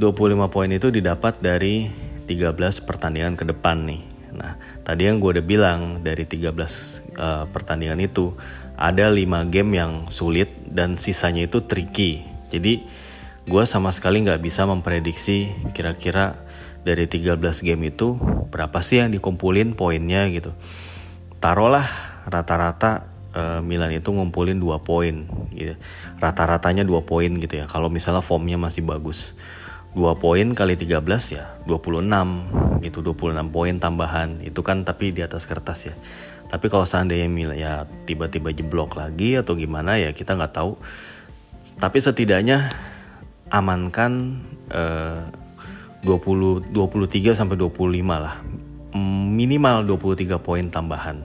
25 0.00 0.48
poin 0.48 0.70
itu 0.72 0.88
didapat 0.88 1.44
dari 1.44 1.92
13 2.24 2.56
pertandingan 2.88 3.36
ke 3.36 3.44
depan 3.44 3.84
nih. 3.84 4.02
Nah 4.32 4.56
tadi 4.80 5.04
yang 5.04 5.20
gue 5.20 5.36
udah 5.36 5.44
bilang 5.44 5.80
dari 6.00 6.24
13 6.24 6.48
uh, 6.48 6.48
eh, 6.56 7.44
pertandingan 7.52 8.00
itu 8.00 8.32
ada 8.80 9.12
5 9.12 9.52
game 9.52 9.76
yang 9.76 9.92
sulit 10.08 10.48
dan 10.64 10.96
sisanya 10.96 11.44
itu 11.44 11.60
tricky. 11.68 12.24
Jadi 12.48 12.88
gue 13.48 13.64
sama 13.64 13.94
sekali 13.94 14.20
nggak 14.20 14.42
bisa 14.42 14.68
memprediksi 14.68 15.52
kira-kira 15.72 16.36
dari 16.80 17.04
13 17.08 17.36
game 17.60 17.92
itu 17.92 18.16
berapa 18.48 18.80
sih 18.80 19.04
yang 19.04 19.12
dikumpulin 19.12 19.76
poinnya 19.76 20.28
gitu. 20.32 20.56
Taruhlah 21.40 21.88
rata-rata 22.28 23.08
uh, 23.32 23.60
Milan 23.60 23.92
itu 23.92 24.12
ngumpulin 24.12 24.56
2 24.56 24.80
poin 24.80 25.28
gitu. 25.52 25.76
Rata-ratanya 26.20 26.84
2 26.84 27.00
poin 27.04 27.30
gitu 27.36 27.54
ya. 27.60 27.64
Kalau 27.68 27.92
misalnya 27.92 28.24
formnya 28.24 28.56
masih 28.56 28.84
bagus. 28.84 29.36
2 29.90 30.22
poin 30.22 30.46
kali 30.54 30.78
13 30.78 31.02
ya 31.34 31.50
26 31.66 32.06
gitu 32.86 33.02
26 33.02 33.50
poin 33.50 33.74
tambahan 33.82 34.38
itu 34.38 34.62
kan 34.62 34.86
tapi 34.86 35.10
di 35.10 35.18
atas 35.26 35.50
kertas 35.50 35.90
ya 35.90 35.94
tapi 36.46 36.70
kalau 36.70 36.86
seandainya 36.86 37.26
Milan 37.26 37.58
ya 37.58 37.90
tiba-tiba 38.06 38.54
jeblok 38.54 38.94
lagi 38.94 39.34
atau 39.34 39.58
gimana 39.58 39.98
ya 39.98 40.14
kita 40.14 40.38
nggak 40.38 40.54
tahu 40.54 40.78
tapi 41.82 41.98
setidaknya 41.98 42.70
amankan 43.50 44.40
eh, 44.70 45.20
20 46.02 46.72
23 46.72 47.36
sampai 47.36 47.56
25 47.60 47.76
lah. 48.08 48.40
Minimal 49.30 49.86
23 49.86 50.40
poin 50.40 50.66
tambahan. 50.66 51.22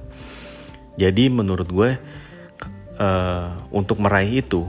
Jadi 0.95 1.27
menurut 1.27 1.67
gue 1.67 1.89
uh, 2.99 3.47
untuk 3.71 3.99
meraih 3.99 4.43
itu 4.43 4.63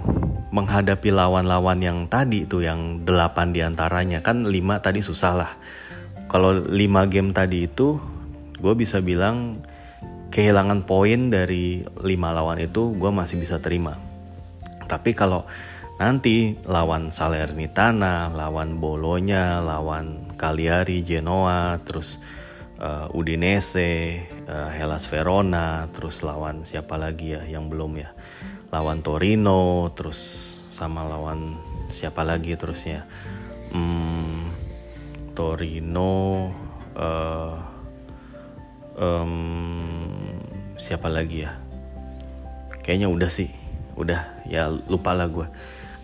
menghadapi 0.50 1.10
lawan-lawan 1.10 1.78
yang 1.82 1.98
tadi 2.06 2.46
itu 2.46 2.62
yang 2.62 3.02
8 3.04 3.54
di 3.54 3.60
antaranya 3.62 4.22
kan 4.22 4.46
5 4.46 4.84
tadi 4.84 5.00
susah 5.02 5.32
lah. 5.34 5.52
Kalau 6.26 6.54
5 6.54 7.12
game 7.12 7.30
tadi 7.30 7.66
itu 7.66 7.98
gue 8.56 8.74
bisa 8.74 8.98
bilang 9.04 9.62
kehilangan 10.32 10.86
poin 10.88 11.30
dari 11.30 11.82
5 11.82 12.02
lawan 12.08 12.58
itu 12.62 12.94
gue 12.94 13.10
masih 13.10 13.36
bisa 13.38 13.58
terima. 13.62 13.98
Tapi 14.86 15.14
kalau 15.14 15.46
nanti 15.96 16.52
lawan 16.68 17.08
Salernitana, 17.08 18.28
lawan 18.28 18.76
Bolonya, 18.76 19.64
lawan 19.64 20.36
Cagliari, 20.36 21.00
Genoa, 21.00 21.80
terus 21.80 22.20
uh, 22.80 23.08
Udinese, 23.16 24.24
uh, 24.44 24.68
Hellas 24.68 25.08
Verona, 25.08 25.88
terus 25.88 26.20
lawan 26.20 26.68
siapa 26.68 27.00
lagi 27.00 27.32
ya 27.32 27.42
yang 27.48 27.72
belum 27.72 27.96
ya, 27.96 28.12
lawan 28.68 29.00
Torino, 29.00 29.88
terus 29.96 30.52
sama 30.68 31.08
lawan 31.08 31.56
siapa 31.88 32.20
lagi 32.20 32.52
terusnya, 32.60 33.08
hmm, 33.72 34.52
Torino, 35.32 36.52
uh, 36.92 37.56
um, 39.00 39.32
siapa 40.76 41.08
lagi 41.08 41.48
ya? 41.48 41.56
Kayaknya 42.84 43.08
udah 43.08 43.30
sih, 43.32 43.50
udah. 43.96 44.46
Ya 44.46 44.70
lupa 44.70 45.10
lah 45.10 45.26
gue 45.26 45.48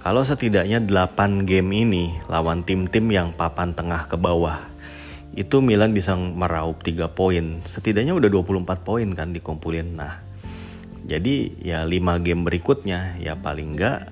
kalau 0.02 0.26
setidaknya 0.26 0.82
8 0.82 1.46
game 1.46 1.70
ini 1.70 2.04
lawan 2.26 2.66
tim-tim 2.66 3.06
yang 3.06 3.30
papan 3.30 3.70
tengah 3.70 4.10
ke 4.10 4.18
bawah, 4.18 4.58
itu 5.38 5.62
Milan 5.62 5.94
bisa 5.94 6.18
meraup 6.18 6.82
3 6.82 7.06
poin. 7.06 7.62
Setidaknya 7.62 8.12
udah 8.18 8.26
24 8.26 8.82
poin 8.82 9.06
kan 9.14 9.30
dikumpulin. 9.30 9.94
Nah, 9.94 10.18
jadi 11.06 11.54
ya 11.62 11.86
5 11.86 12.18
game 12.18 12.42
berikutnya 12.42 13.14
ya 13.22 13.38
paling 13.38 13.78
enggak 13.78 14.10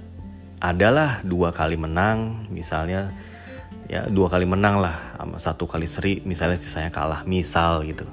adalah 0.61 1.25
dua 1.25 1.57
kali 1.57 1.81
menang 1.81 2.47
misalnya 2.53 3.09
ya 3.89 4.07
dua 4.07 4.29
kali 4.29 4.45
menang 4.45 4.79
lah 4.79 5.17
sama 5.17 5.37
satu 5.41 5.65
kali 5.65 5.89
seri 5.89 6.21
misalnya 6.23 6.61
sisanya 6.61 6.93
kalah 6.93 7.25
misal 7.25 7.81
gitu 7.89 8.05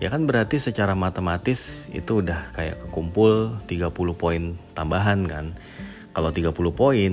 ya 0.00 0.08
kan 0.08 0.24
berarti 0.24 0.56
secara 0.56 0.96
matematis 0.96 1.86
itu 1.92 2.24
udah 2.24 2.56
kayak 2.56 2.88
kekumpul 2.88 3.60
30 3.68 3.92
poin 4.16 4.56
tambahan 4.72 5.28
kan 5.28 5.52
kalau 6.18 6.34
30 6.34 6.50
poin, 6.74 7.12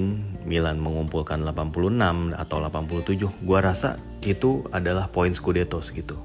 Milan 0.49 0.81
mengumpulkan 0.81 1.45
86 1.45 2.33
atau 2.33 2.57
87, 2.57 3.29
gua 3.45 3.61
rasa 3.61 4.01
itu 4.25 4.65
adalah 4.73 5.13
poin 5.13 5.29
Scudetto 5.29 5.77
gitu. 5.85 6.17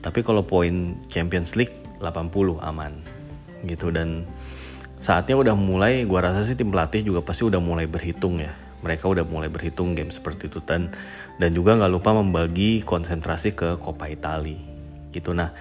Tapi 0.00 0.24
kalau 0.24 0.40
poin 0.40 0.96
Champions 1.12 1.52
League 1.52 1.76
80 2.00 2.64
aman 2.64 2.96
gitu. 3.68 3.92
Dan 3.92 4.24
saatnya 5.04 5.36
udah 5.36 5.52
mulai 5.52 6.08
gua 6.08 6.32
rasa 6.32 6.48
sih 6.48 6.56
tim 6.56 6.72
pelatih 6.72 7.04
juga 7.04 7.20
pasti 7.20 7.44
udah 7.44 7.60
mulai 7.60 7.84
berhitung 7.84 8.40
ya. 8.40 8.56
Mereka 8.80 9.04
udah 9.04 9.28
mulai 9.28 9.52
berhitung 9.52 9.92
game 9.92 10.08
seperti 10.08 10.48
itu. 10.48 10.64
Dan 10.64 10.88
dan 11.36 11.52
juga 11.52 11.76
nggak 11.76 11.92
lupa 11.92 12.16
membagi 12.16 12.88
konsentrasi 12.88 13.52
ke 13.52 13.76
Coppa 13.84 14.08
Italia 14.08 14.56
gitu. 15.12 15.36
Nah 15.36 15.52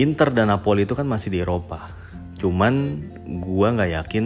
Inter 0.00 0.32
dan 0.32 0.48
Napoli 0.48 0.88
itu 0.88 0.96
kan 0.96 1.04
masih 1.04 1.28
di 1.28 1.44
Eropa. 1.44 1.92
Cuman 2.40 3.04
gua 3.44 3.76
nggak 3.76 3.92
yakin 4.00 4.24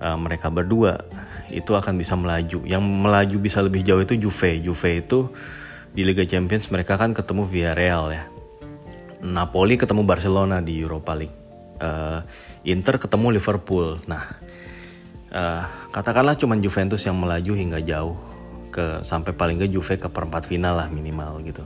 uh, 0.00 0.18
mereka 0.18 0.50
berdua 0.50 1.04
itu 1.52 1.74
akan 1.74 1.94
bisa 1.98 2.14
melaju. 2.18 2.64
Yang 2.64 2.82
melaju 2.82 3.36
bisa 3.38 3.58
lebih 3.62 3.84
jauh 3.84 4.02
itu 4.02 4.14
Juve. 4.16 4.58
Juve 4.62 4.90
itu 5.04 5.30
di 5.94 6.02
Liga 6.02 6.26
Champions 6.26 6.70
mereka 6.72 6.98
kan 6.98 7.14
ketemu 7.14 7.46
Villarreal 7.46 8.04
ya. 8.10 8.24
Napoli 9.24 9.78
ketemu 9.80 10.02
Barcelona 10.04 10.58
di 10.60 10.80
Europa 10.80 11.12
League. 11.16 11.36
Uh, 11.78 12.20
Inter 12.64 12.96
ketemu 12.96 13.36
Liverpool. 13.36 14.00
Nah, 14.08 14.24
uh, 15.34 15.62
katakanlah 15.90 16.38
cuma 16.38 16.56
Juventus 16.56 17.02
yang 17.04 17.18
melaju 17.18 17.52
hingga 17.52 17.80
jauh 17.82 18.16
ke 18.74 19.06
sampai 19.06 19.30
paling 19.30 19.62
ke 19.62 19.70
Juve 19.70 19.94
ke 20.02 20.10
perempat 20.10 20.50
final 20.50 20.82
lah 20.82 20.88
minimal 20.90 21.38
gitu. 21.46 21.62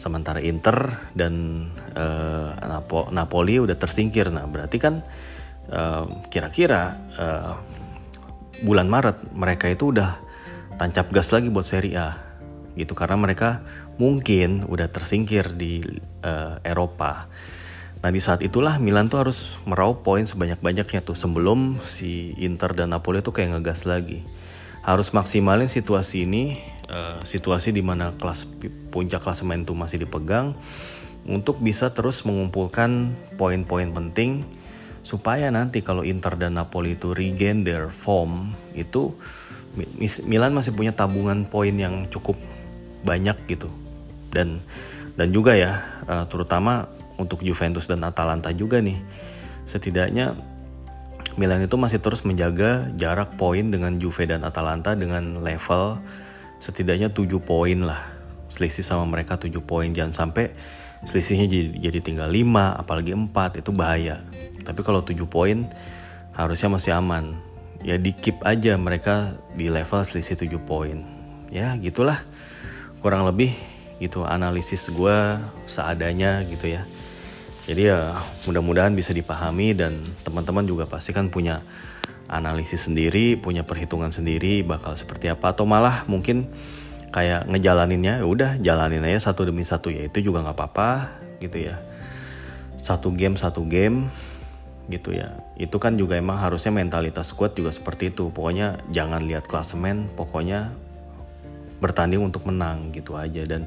sementara 0.00 0.40
Inter 0.40 0.96
dan 1.12 1.68
uh, 1.92 2.56
Napo 2.64 3.12
Napoli 3.12 3.60
udah 3.60 3.76
tersingkir 3.76 4.32
nah 4.32 4.48
berarti 4.48 4.80
kan 4.80 5.04
kira-kira 6.30 6.98
uh, 7.14 7.54
uh, 7.54 7.54
bulan 8.66 8.90
Maret 8.90 9.32
mereka 9.32 9.70
itu 9.70 9.94
udah 9.94 10.18
tancap 10.76 11.12
gas 11.14 11.30
lagi 11.30 11.48
buat 11.48 11.64
Serie 11.64 11.96
A 11.96 12.18
gitu 12.74 12.94
karena 12.94 13.18
mereka 13.18 13.62
mungkin 14.00 14.64
udah 14.64 14.88
tersingkir 14.88 15.52
di 15.54 15.84
uh, 16.24 16.56
Eropa. 16.64 17.28
Nah 18.00 18.08
di 18.08 18.16
saat 18.16 18.40
itulah 18.40 18.80
Milan 18.80 19.12
tuh 19.12 19.20
harus 19.20 19.52
meraup 19.68 20.00
poin 20.00 20.24
sebanyak-banyaknya 20.24 21.04
tuh 21.04 21.12
sebelum 21.12 21.76
si 21.84 22.32
Inter 22.40 22.72
dan 22.72 22.96
Napoli 22.96 23.20
tuh 23.20 23.36
kayak 23.36 23.60
ngegas 23.60 23.84
lagi. 23.84 24.24
Harus 24.80 25.12
maksimalin 25.12 25.68
situasi 25.68 26.24
ini, 26.24 26.56
uh, 26.88 27.20
situasi 27.28 27.76
di 27.76 27.84
mana 27.84 28.16
kelas 28.16 28.48
puncak 28.88 29.20
klasemen 29.20 29.68
itu 29.68 29.76
masih 29.76 30.00
dipegang 30.08 30.56
untuk 31.28 31.60
bisa 31.60 31.92
terus 31.92 32.24
mengumpulkan 32.24 33.12
poin-poin 33.36 33.92
penting 33.92 34.48
supaya 35.00 35.48
nanti 35.48 35.80
kalau 35.80 36.04
Inter 36.04 36.36
dan 36.36 36.60
Napoli 36.60 36.96
itu 36.96 37.16
regain 37.16 37.64
their 37.64 37.88
form 37.88 38.52
itu 38.76 39.16
Milan 40.26 40.50
masih 40.50 40.74
punya 40.74 40.90
tabungan 40.90 41.46
poin 41.46 41.70
yang 41.70 42.10
cukup 42.10 42.34
banyak 43.06 43.38
gitu. 43.46 43.70
Dan 44.34 44.58
dan 45.14 45.30
juga 45.30 45.54
ya 45.54 45.82
uh, 46.10 46.26
terutama 46.26 46.90
untuk 47.20 47.44
Juventus 47.46 47.86
dan 47.86 48.02
Atalanta 48.02 48.50
juga 48.50 48.82
nih. 48.82 48.98
Setidaknya 49.68 50.34
Milan 51.38 51.62
itu 51.62 51.78
masih 51.78 52.02
terus 52.02 52.26
menjaga 52.26 52.90
jarak 52.98 53.38
poin 53.38 53.70
dengan 53.70 53.94
Juve 54.02 54.26
dan 54.26 54.42
Atalanta 54.42 54.98
dengan 54.98 55.38
level 55.38 56.02
setidaknya 56.58 57.14
7 57.14 57.30
poin 57.38 57.78
lah. 57.86 58.02
Selisih 58.50 58.82
sama 58.82 59.06
mereka 59.06 59.38
7 59.38 59.54
poin. 59.62 59.86
Jangan 59.94 60.26
sampai 60.26 60.50
selisihnya 61.04 61.46
jadi, 61.48 61.90
jadi 61.90 61.98
tinggal 62.04 62.28
5 62.28 62.80
apalagi 62.80 63.12
4 63.16 63.60
itu 63.60 63.70
bahaya. 63.72 64.20
Tapi 64.64 64.80
kalau 64.84 65.00
7 65.00 65.16
poin 65.24 65.68
harusnya 66.36 66.68
masih 66.72 66.92
aman. 66.96 67.36
Ya 67.80 67.96
di 67.96 68.12
keep 68.12 68.44
aja 68.44 68.76
mereka 68.76 69.40
di 69.56 69.72
level 69.72 70.04
selisih 70.04 70.36
7 70.36 70.60
poin. 70.60 71.00
Ya 71.48 71.72
gitulah. 71.80 72.20
Kurang 73.00 73.24
lebih 73.24 73.56
gitu 74.00 74.24
analisis 74.24 74.88
gue 74.92 75.16
seadanya 75.64 76.44
gitu 76.44 76.68
ya. 76.68 76.84
Jadi 77.64 77.88
ya 77.88 78.20
mudah-mudahan 78.48 78.92
bisa 78.96 79.12
dipahami 79.12 79.76
dan 79.76 80.00
teman-teman 80.24 80.64
juga 80.64 80.84
pasti 80.88 81.12
kan 81.12 81.28
punya 81.28 81.60
analisis 82.30 82.86
sendiri 82.86 83.34
punya 83.34 83.66
perhitungan 83.66 84.14
sendiri 84.14 84.62
bakal 84.62 84.94
seperti 84.94 85.28
apa. 85.28 85.52
Atau 85.52 85.66
malah 85.66 86.06
mungkin 86.06 86.48
kayak 87.10 87.50
ngejalaninnya 87.50 88.22
ya 88.22 88.26
udah 88.26 88.50
jalanin 88.62 89.02
aja 89.06 89.30
satu 89.30 89.46
demi 89.46 89.66
satu. 89.66 89.90
Ya 89.90 90.06
itu 90.06 90.22
juga 90.22 90.46
nggak 90.46 90.56
apa-apa 90.56 90.90
gitu 91.42 91.58
ya. 91.70 91.78
Satu 92.80 93.12
game 93.12 93.36
satu 93.36 93.66
game 93.66 94.08
gitu 94.90 95.14
ya. 95.14 95.38
Itu 95.58 95.78
kan 95.78 95.98
juga 95.98 96.18
emang 96.18 96.38
harusnya 96.38 96.74
mentalitas 96.74 97.30
squad 97.30 97.54
juga 97.54 97.70
seperti 97.70 98.10
itu. 98.14 98.30
Pokoknya 98.30 98.80
jangan 98.90 99.22
lihat 99.26 99.46
klasemen 99.46 100.10
pokoknya 100.14 100.74
bertanding 101.82 102.22
untuk 102.22 102.46
menang 102.46 102.94
gitu 102.94 103.18
aja. 103.18 103.42
Dan 103.46 103.66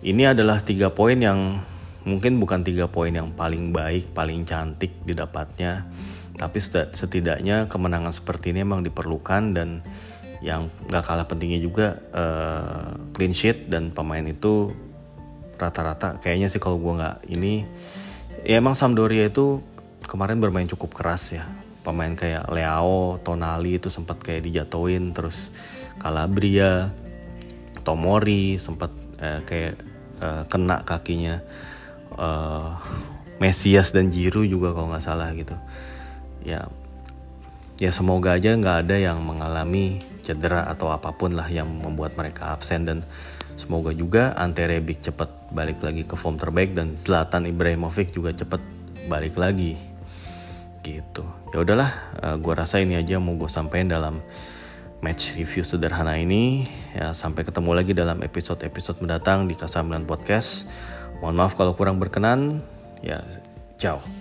ini 0.00 0.26
adalah 0.26 0.62
tiga 0.62 0.90
poin 0.90 1.18
yang 1.18 1.60
mungkin 2.06 2.40
bukan 2.40 2.64
tiga 2.64 2.88
poin 2.88 3.12
yang 3.12 3.36
paling 3.36 3.74
baik 3.74 4.14
paling 4.14 4.46
cantik 4.46 4.94
didapatnya. 5.04 5.86
Tapi 6.40 6.56
setidaknya 6.96 7.68
kemenangan 7.68 8.16
seperti 8.16 8.56
ini 8.56 8.64
emang 8.64 8.80
diperlukan 8.80 9.52
dan 9.52 9.84
yang 10.40 10.72
gak 10.88 11.04
kalah 11.04 11.28
pentingnya 11.28 11.60
juga 11.60 12.00
uh, 12.16 12.96
clean 13.12 13.36
sheet 13.36 13.68
dan 13.68 13.92
pemain 13.92 14.24
itu 14.24 14.72
rata-rata. 15.60 16.16
Kayaknya 16.16 16.48
sih 16.48 16.56
kalau 16.56 16.80
gue 16.80 16.96
nggak 16.96 17.16
ini 17.28 17.68
ya 18.48 18.56
emang 18.56 18.72
Sampdoria 18.72 19.28
itu 19.28 19.60
kemarin 20.08 20.40
bermain 20.40 20.64
cukup 20.64 20.96
keras 20.96 21.36
ya. 21.36 21.44
Pemain 21.84 22.12
kayak 22.12 22.48
Leao, 22.52 23.20
Tonali 23.20 23.76
itu 23.76 23.92
sempat 23.92 24.20
kayak 24.20 24.48
dijatuhin 24.48 25.12
terus 25.12 25.52
Calabria 26.00 26.88
Tomori 27.84 28.56
sempat 28.56 28.92
uh, 29.20 29.40
kayak 29.44 29.76
uh, 30.24 30.44
kena 30.48 30.84
kakinya 30.84 31.44
uh, 32.16 32.76
Mesias 33.40 33.92
dan 33.92 34.12
Jiru 34.12 34.44
juga 34.44 34.72
kalau 34.72 34.92
nggak 34.92 35.04
salah 35.04 35.32
gitu. 35.36 35.56
Ya 36.44 36.68
ya 37.80 37.92
semoga 37.92 38.36
aja 38.36 38.52
nggak 38.52 38.88
ada 38.88 38.96
yang 39.00 39.24
mengalami 39.24 40.04
cedera 40.22 40.68
atau 40.68 40.92
apa 40.92 41.12
pun 41.12 41.34
lah 41.34 41.48
yang 41.48 41.68
membuat 41.68 42.14
mereka 42.14 42.52
absen 42.54 42.86
dan 42.86 42.98
semoga 43.56 43.92
juga 43.92 44.36
Ante 44.36 44.64
Rebic 44.64 45.04
cepat 45.04 45.28
balik 45.52 45.82
lagi 45.84 46.06
ke 46.06 46.14
form 46.14 46.40
terbaik 46.40 46.72
dan 46.72 46.94
Zlatan 46.94 47.48
Ibrahimovic 47.48 48.14
juga 48.14 48.32
cepat 48.32 48.62
balik 49.08 49.40
lagi 49.40 49.74
gitu 50.80 51.24
ya 51.52 51.60
udahlah 51.60 51.92
uh, 52.24 52.36
gue 52.40 52.54
rasa 52.56 52.80
ini 52.80 52.96
aja 52.96 53.20
mau 53.20 53.36
gue 53.36 53.50
sampaikan 53.52 53.92
dalam 53.92 54.14
match 55.00 55.36
review 55.36 55.64
sederhana 55.64 56.16
ini. 56.16 56.68
Ya, 56.92 57.12
sampai 57.16 57.42
ketemu 57.44 57.72
lagi 57.72 57.92
dalam 57.96 58.20
episode-episode 58.20 59.00
mendatang 59.02 59.48
di 59.48 59.56
Kasambilan 59.56 60.04
Podcast. 60.04 60.68
Mohon 61.20 61.36
maaf 61.44 61.52
kalau 61.56 61.72
kurang 61.76 61.96
berkenan. 62.00 62.60
Ya, 63.00 63.24
ciao. 63.80 64.19